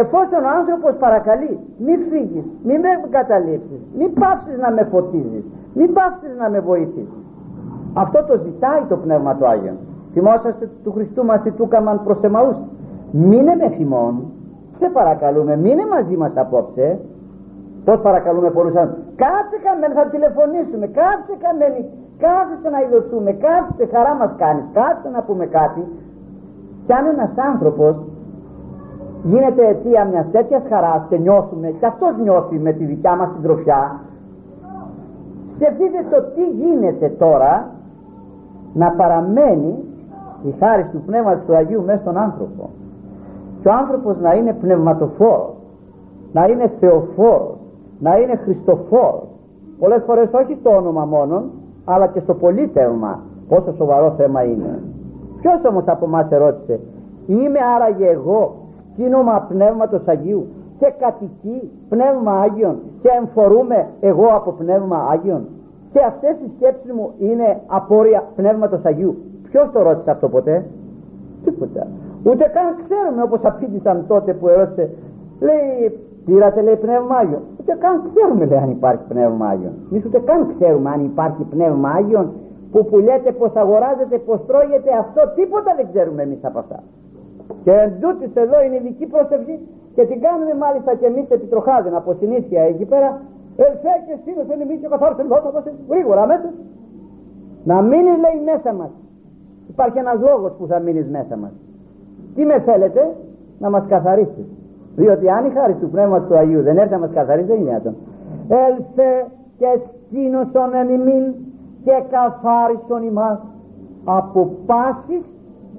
[0.00, 1.52] εφόσον ο άνθρωπος παρακαλεί
[1.84, 7.22] μη φύγεις, μη με καταλήψεις μη πάψεις να με φωτίζεις μη πάψεις να με βοηθήσεις.
[7.94, 9.76] Αυτό το ζητάει το πνεύμα του Άγιον.
[10.12, 12.56] Θυμόσαστε του Χριστού μας τι του καμαν προς εμαούς;
[13.12, 14.14] Μείνε με θυμών
[14.78, 16.98] σε παρακαλούμε μείνε μαζί μας απόψε
[17.84, 21.82] πως παρακαλούμε πολλούς άνθρωπους κάτσε καμένη θα τηλεφωνήσουμε κάτσε καμένη
[22.24, 25.82] κάτσε να ειδωθούμε κάτσε χαρά μας κάνεις κάτσε να πούμε κάτι
[26.86, 27.94] κι αν ένας άνθρωπος
[29.22, 34.00] γίνεται αιτία μιας τέτοιας χαράς και νιώθουμε και αυτός νιώθει με τη δικιά μας συντροφιά.
[35.54, 37.70] Σκεφτείτε το τι γίνεται τώρα
[38.72, 39.74] να παραμένει
[40.42, 42.70] η χάρη του Πνεύματος του Αγίου μέσα στον άνθρωπο.
[43.62, 45.54] Και ο άνθρωπος να είναι πνευματοφόρος
[46.32, 47.56] να είναι θεοφόρος
[47.98, 49.28] να είναι χριστοφόρος.
[49.78, 51.50] Πολλές φορές όχι στο όνομα μόνον
[51.84, 54.82] αλλά και στο πολίτευμα πόσο σοβαρό θέμα είναι.
[55.40, 56.80] Ποιος όμως από εμάς ερώτησε
[57.26, 58.54] είμαι άραγε εγώ
[58.92, 60.46] σκήνομα πνεύματος Αγίου
[60.78, 65.42] και κατοικεί πνεύμα Άγιον και εμφορούμε εγώ από πνεύμα Άγιον.
[65.92, 69.16] Και αυτές οι σκέψεις μου είναι απόρρια πνεύματος Αγίου.
[69.48, 70.64] Ποιος το ρώτησε αυτό ποτέ;
[71.44, 71.86] Τίποτα.
[72.24, 74.90] Ούτε καν ξέρουμε όπως απήντησαν τότε που ερώτησε
[75.40, 79.72] λέει πήρατε λέει πνεύμα Άγιον ούτε καν ξέρουμε λέει αν υπάρχει πνεύμα Άγιον.
[79.90, 82.32] Εμείς ούτε καν ξέρουμε αν υπάρχει πνεύμα Άγιον
[82.72, 84.90] που πουλιέται πως αγοράζεται πως τρώγεται.
[84.98, 86.82] Αυτό τίποτα δεν ξέρουμε εμείς από αυτά
[87.64, 87.92] και εν
[88.44, 89.56] εδώ είναι η δική πρόσευχη
[89.94, 93.20] και την κάνουμε μάλιστα και εμείς επιτροχάδεν από συνήθεια εκεί πέρα.
[93.56, 95.52] Ελθέ και σύνοσον εμείς και καθάρισαν λόγος
[95.90, 96.50] γρήγορα μέσα
[97.64, 98.92] να μείνεις λέει μέσα μας.
[99.68, 101.52] Υπάρχει ένας λόγος που θα μείνεις μέσα μας.
[102.34, 103.02] Τι με θέλετε;
[103.58, 104.46] Να μας καθαρίσεις.
[104.96, 107.68] Διότι αν η χάρη του Πνεύματος του Αγίου δεν έρθει να μας καθαρίσει δεν είναι
[107.68, 107.94] δυνατόν
[108.48, 109.26] έλθε
[109.58, 111.34] και σκήνωσον εν ημίν
[111.84, 113.38] και καθάρισον ημάς.
[114.04, 115.24] Από πάσης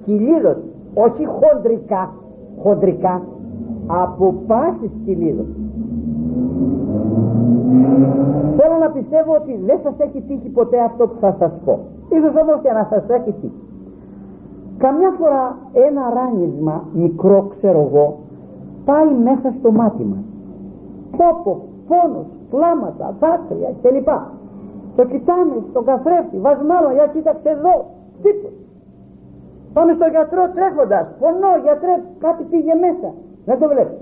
[0.04, 0.56] κυλίδος
[0.94, 2.12] όχι χοντρικά
[2.62, 3.22] χοντρικά
[3.86, 5.46] από πάσης κυλίδος
[8.64, 11.78] θέλω να πιστεύω ότι δεν σας έχει τύχει ποτέ αυτό που θα σας πω.
[12.16, 13.62] Ίσως όμως και να σας έχει τύχει.
[14.78, 18.06] Καμιά φορά ένα ράνισμα μικρό ξέρω εγώ
[18.84, 20.24] πάει μέσα στο μάτι μας.
[21.16, 21.52] Πόπο,
[21.88, 24.10] πόνος, φλάματα, δάκρυα κλπ.
[24.96, 27.74] Το κοιτάμε στον καθρέφτη βάζουμε άλλο για κοίταξε εδώ
[28.22, 28.63] τίποτα
[29.74, 31.06] πάμε στον γιατρό τρέχοντας.
[31.20, 33.08] Πονώ γιατρέ κάτι πήγε μέσα.
[33.44, 33.98] Δεν το βλέπεις.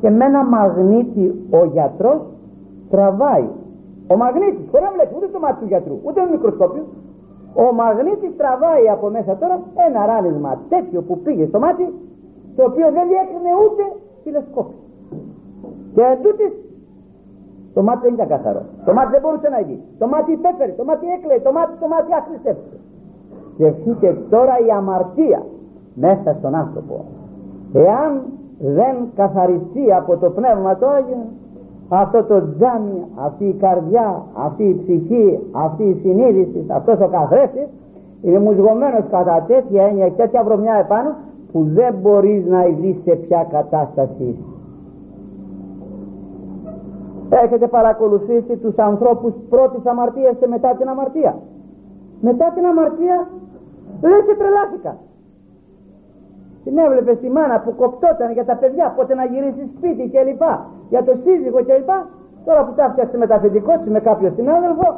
[0.00, 2.20] Και με ένα μαγνήτη ο γιατρός
[2.90, 3.48] τραβάει.
[4.06, 6.84] Ο μαγνήτης χωρίς να βλέπει ούτε το μάτι του γιατρού ούτε το μικροσκόπιο
[7.54, 9.56] ο μαγνήτης τραβάει από μέσα τώρα
[9.86, 11.84] ένα ράνισμα τέτοιο που πήγε στο μάτι
[12.56, 13.82] το οποίο δεν διέκρινε ούτε
[14.24, 14.80] τηλεσκόπιο.
[15.94, 16.52] Και εντούτοις
[17.74, 18.62] το μάτι δεν ήταν καθαρό.
[18.86, 21.86] Το μάτι δεν μπορούσε να γίνει το μάτι υπέφερε, το μάτι έκλαιε το μάτι, το
[21.92, 22.73] μάτι άχρηστεύσε
[23.54, 25.42] σκεφτείτε τώρα η αμαρτία
[25.94, 27.04] μέσα στον άνθρωπο.
[27.72, 28.22] Εάν
[28.58, 31.24] δεν καθαριστεί από το πνεύμα το Άγιο
[31.88, 37.68] αυτό το τζάμι, αυτή η καρδιά, αυτή η ψυχή, αυτή η συνείδηση, αυτός ο καθρέφτης
[38.22, 41.10] είναι μουσγωμένος κατά τέτοια έννοια και τέτοια βρωμιά επάνω
[41.52, 44.36] που δεν μπορείς να ειδείς σε ποια κατάσταση
[47.42, 51.36] έχετε παρακολουθήσει τους ανθρώπους πρώτης αμαρτίας και μετά την αμαρτία.
[52.20, 53.28] Μετά την αμαρτία
[54.02, 54.96] λέει και τρελάθηκα.
[56.64, 60.66] Την έβλεπες στη μάνα που κοπτόταν για τα παιδιά πότε να γυρίσει σπίτι και λοιπά
[60.88, 62.08] για το σύζυγο και λοιπά
[62.44, 64.88] τώρα που τα φτιάξε με τα αφεντικό της με κάποιο συνάδελφο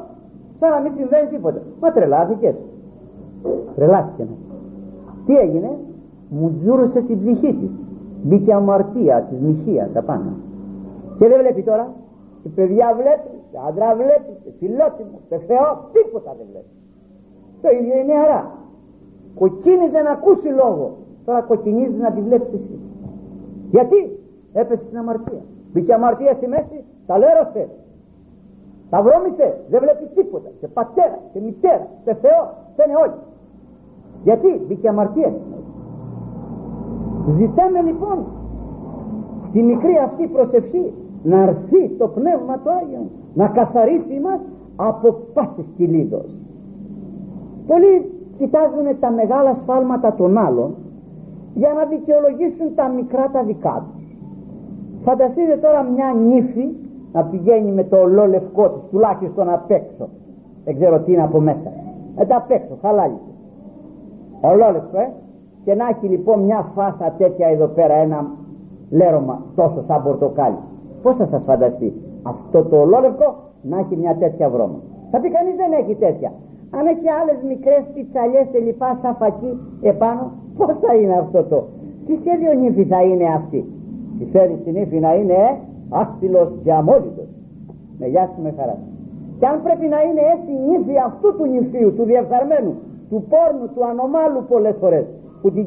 [0.58, 1.60] σαν να μην συμβαίνει τίποτα.
[1.80, 2.54] Μα τρελάθηκες.
[3.76, 4.26] Τρελάθηκες.
[4.26, 4.36] Ναι.
[5.26, 5.70] τι έγινε;
[6.28, 7.70] Μου τζούρωσε την ψυχή της.
[8.22, 10.32] Μπήκε αμαρτία της μοιχείας απάνω.
[11.18, 11.92] Και δεν βλέπει τώρα.
[12.42, 16.74] Η παιδιά βλέπει, η άντρα βλέπει, η φιλότιμο, το Θεό, τίποτα δεν βλέπει.
[17.62, 18.42] Το ίδιο είναι νεαρά.
[19.38, 20.96] Κοκκίνιζε να ακούσει λόγο.
[21.24, 22.78] Τώρα κοκκινίζεις να τη βλέπεις εσύ.
[23.70, 24.18] Γιατί;
[24.52, 25.42] Έπεσε στην αμαρτία.
[25.72, 27.68] Μπήκε αμαρτία στη μέση, τα λέρωσε.
[28.90, 30.48] Τα βρώμησε, δεν βλέπεις τίποτα.
[30.60, 32.42] Και πατέρα και μητέρα και Θεό,
[32.76, 33.18] δεν είναι όλοι.
[34.24, 35.32] γιατί; Μπήκε αμαρτία
[37.34, 38.24] ζητάμε λοιπόν
[39.48, 44.40] στη μικρή αυτή προσευχή να έρθει το Πνεύμα του Άγιο να καθαρίσει μας
[44.76, 46.36] από πάσης κυλίδος
[47.66, 50.74] πολλοί κοιτάζουν τα μεγάλα σφάλματα των άλλων
[51.54, 54.04] για να δικαιολογήσουν τα μικρά τα δικά τους.
[55.04, 56.66] Φανταστείτε τώρα μια νύφη
[57.12, 60.08] να πηγαίνει με το ολόλευκό της τουλάχιστον απ' έξω.
[60.64, 61.70] Δεν ξέρω τι είναι από μέσα.
[62.16, 63.18] Ε, τα απ' έξω χαλάλι
[64.40, 65.12] ολόλευκο ε.
[65.64, 68.26] Και να έχει λοιπόν μια φάσα τέτοια εδώ πέρα ένα
[68.90, 70.56] λέρωμα τόσο σαν πορτοκάλι.
[71.02, 74.78] Πως θα σας φανταστεί αυτό το ολόλευκο να έχει μια τέτοια βρώμα.
[75.10, 76.32] Θα πει κανείς δεν έχει τέτοια
[76.70, 79.52] αν έχει άλλες μικρές πιτσαλιές και λοιπά σαν φακή
[79.82, 81.58] επάνω πως θα είναι αυτό το;
[82.06, 83.60] Τι σχέδιο νύφη θα είναι αυτή;
[84.18, 85.38] Τη θέλει στην νύφη να είναι
[85.90, 87.28] άστιλος και αμόλυτος
[87.98, 88.76] με γεια σου με χαρά.
[89.38, 92.74] Και αν πρέπει να είναι έτσι η νύφη αυτού του νυφίου του διεφθαρμένου
[93.10, 95.06] του πόρνου, του ανομάλου πολλές φορές
[95.40, 95.66] που την,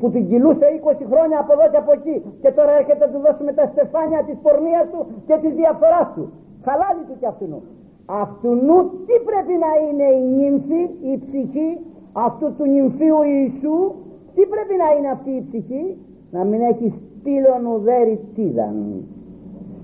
[0.00, 3.20] που την κυλούσε 20 χρόνια από εδώ και από εκεί και τώρα έρχεται να του
[3.24, 6.24] δώσουμε τα στεφάνια της πορνείας του και της διαφοράς του.
[6.66, 7.46] Χαλάλι του κι αυτού
[8.06, 8.50] αυτού
[9.06, 10.82] τι πρέπει να είναι η νύμφη
[11.12, 11.78] η ψυχή
[12.12, 13.78] αυτού του νυμφίου Ιησού;
[14.34, 15.96] Τι πρέπει να είναι αυτή η ψυχή;
[16.30, 19.04] Να μην έχει στήλον ουδέρι τίδαν.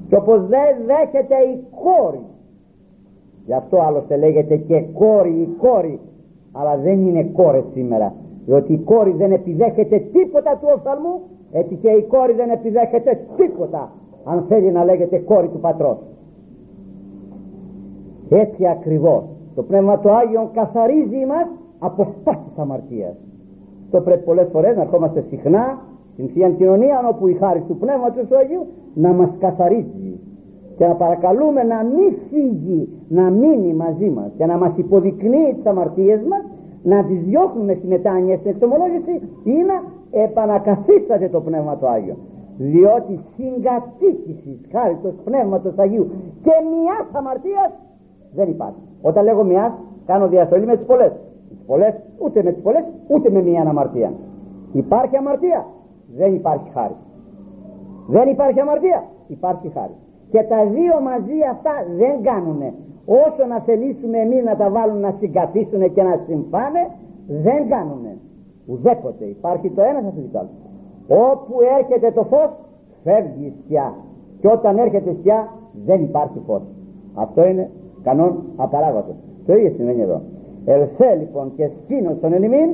[0.09, 2.25] Και όπως δεν δέχεται η κόρη.
[3.47, 6.01] Γι' αυτό άλλωστε λέγεται και κόρη η κόρη.
[6.53, 8.15] Αλλά δεν είναι κόρη σήμερα.
[8.47, 11.21] Διότι η κόρη δεν επιδέχεται τίποτα του οφθαλμού
[11.53, 13.93] έτσι και η κόρη δεν επιδέχεται τίποτα
[14.25, 15.99] αν θέλει να λέγεται κόρη του πατρός
[18.37, 19.25] έτσι ακριβώς.
[19.55, 21.47] Το Πνεύμα του Άγιον καθαρίζει μας
[21.79, 23.15] από πάσης αμαρτίας.
[23.91, 25.79] Το πρέπει πολλές φορές να ερχόμαστε συχνά
[26.13, 30.21] στην Θεία Κοινωνία όπου η χάρη του Πνεύματος του Αγίου να μας καθαρίζει
[30.77, 35.67] και να παρακαλούμε να μην φύγει να μείνει μαζί μας και να μας υποδεικνύει τις
[35.67, 36.45] αμαρτίες μας
[36.83, 39.15] να τις διώχνουμε στη μετάνοια στην εξομολόγηση
[39.45, 39.77] ή να
[40.23, 42.17] επανακαθίσταται το Πνεύμα του Άγιο.
[42.57, 46.11] Διότι συγκατοίκησης χάρη του Πνεύματος Αγίου
[46.43, 47.71] και μιας αμαρτίας
[48.35, 48.81] δεν υπάρχει.
[49.03, 49.73] Όταν λέγω μιας
[50.07, 51.13] κάνω διαστολή με τις πολλές.
[51.49, 54.13] Τις πολλές ούτε με τις πολλές ούτε με μια αμαρτία
[54.73, 55.67] υπάρχει αμαρτία.
[56.17, 56.97] Δεν υπάρχει χάρη.
[58.07, 59.05] Δεν υπάρχει αμαρτία.
[59.27, 59.95] Υπάρχει χάρη.
[60.31, 62.75] Και τα δύο μαζί αυτά δεν κάνουνε.
[63.07, 66.83] Όσο να θελήσουμε εμείς να τα βάλουν να συγκαθίσουν και να συμφάνε
[67.27, 68.17] δεν κάνουνε.
[68.67, 69.25] Ουδέποτε.
[69.25, 70.57] Υπάρχει το ένας σας το άλλος.
[71.33, 72.51] Όπου έρχεται το φως
[73.05, 73.95] φεύγει η σκιά.
[74.41, 75.49] Και όταν έρχεται η σκιά
[75.85, 76.63] δεν υπάρχει φως.
[77.15, 77.71] Αυτό είναι
[78.03, 79.15] κανόν απαράγωτος.
[79.47, 80.21] Το ίδιο σημαίνει εδώ.
[80.65, 82.71] Ελθέ λοιπόν και σκήνω στον ελιμήν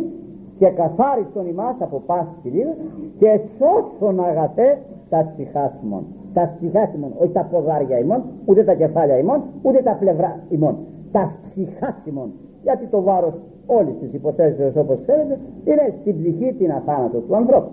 [0.58, 2.76] και καθάριστον ημάς από πάση κυρίως
[3.18, 6.04] και σώσον αγαθέ τα ψυχάσιμον
[6.38, 10.76] τα ψυχάσιμον όχι τα ποδάρια ημών ούτε τα κεφάλια ημών ούτε τα πλευρά ημών.
[11.12, 13.34] Τα ψυχάσιμον γιατί το βάρος
[13.66, 17.70] όλης της υποθέσεως όπως ξέρετε είναι στην ψυχή την αθάνατο του ανθρώπου.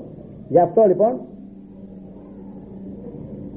[0.49, 1.13] Γι' αυτό λοιπόν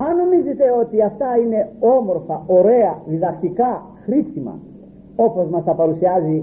[0.06, 4.58] αν νομίζετε ότι αυτά είναι όμορφα, ωραία, διδακτικά, χρήσιμα
[5.16, 6.36] όπως μας τα παρουσιάζει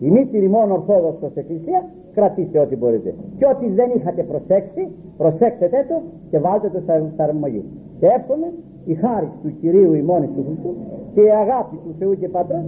[0.00, 1.84] η μη τηρημόν Ορθόδοξος Εκκλησία
[2.14, 5.94] κρατήστε ό,τι μπορείτε και ό,τι δεν είχατε προσέξει προσέξετε το
[6.30, 6.80] και βάλτε το
[7.14, 7.64] στα αρμογή
[8.00, 8.52] και εύχομαι
[8.84, 10.74] η χάρη του Κυρίου ημώνης του Χριστού
[11.14, 12.64] και η αγάπη του Θεού και Πατρός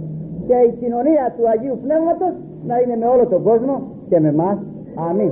[0.47, 2.33] και η κοινωνία του Αγίου Πνεύματος
[2.67, 4.57] να είναι με όλο τον κόσμο και με μας.
[4.95, 5.31] Αμήν.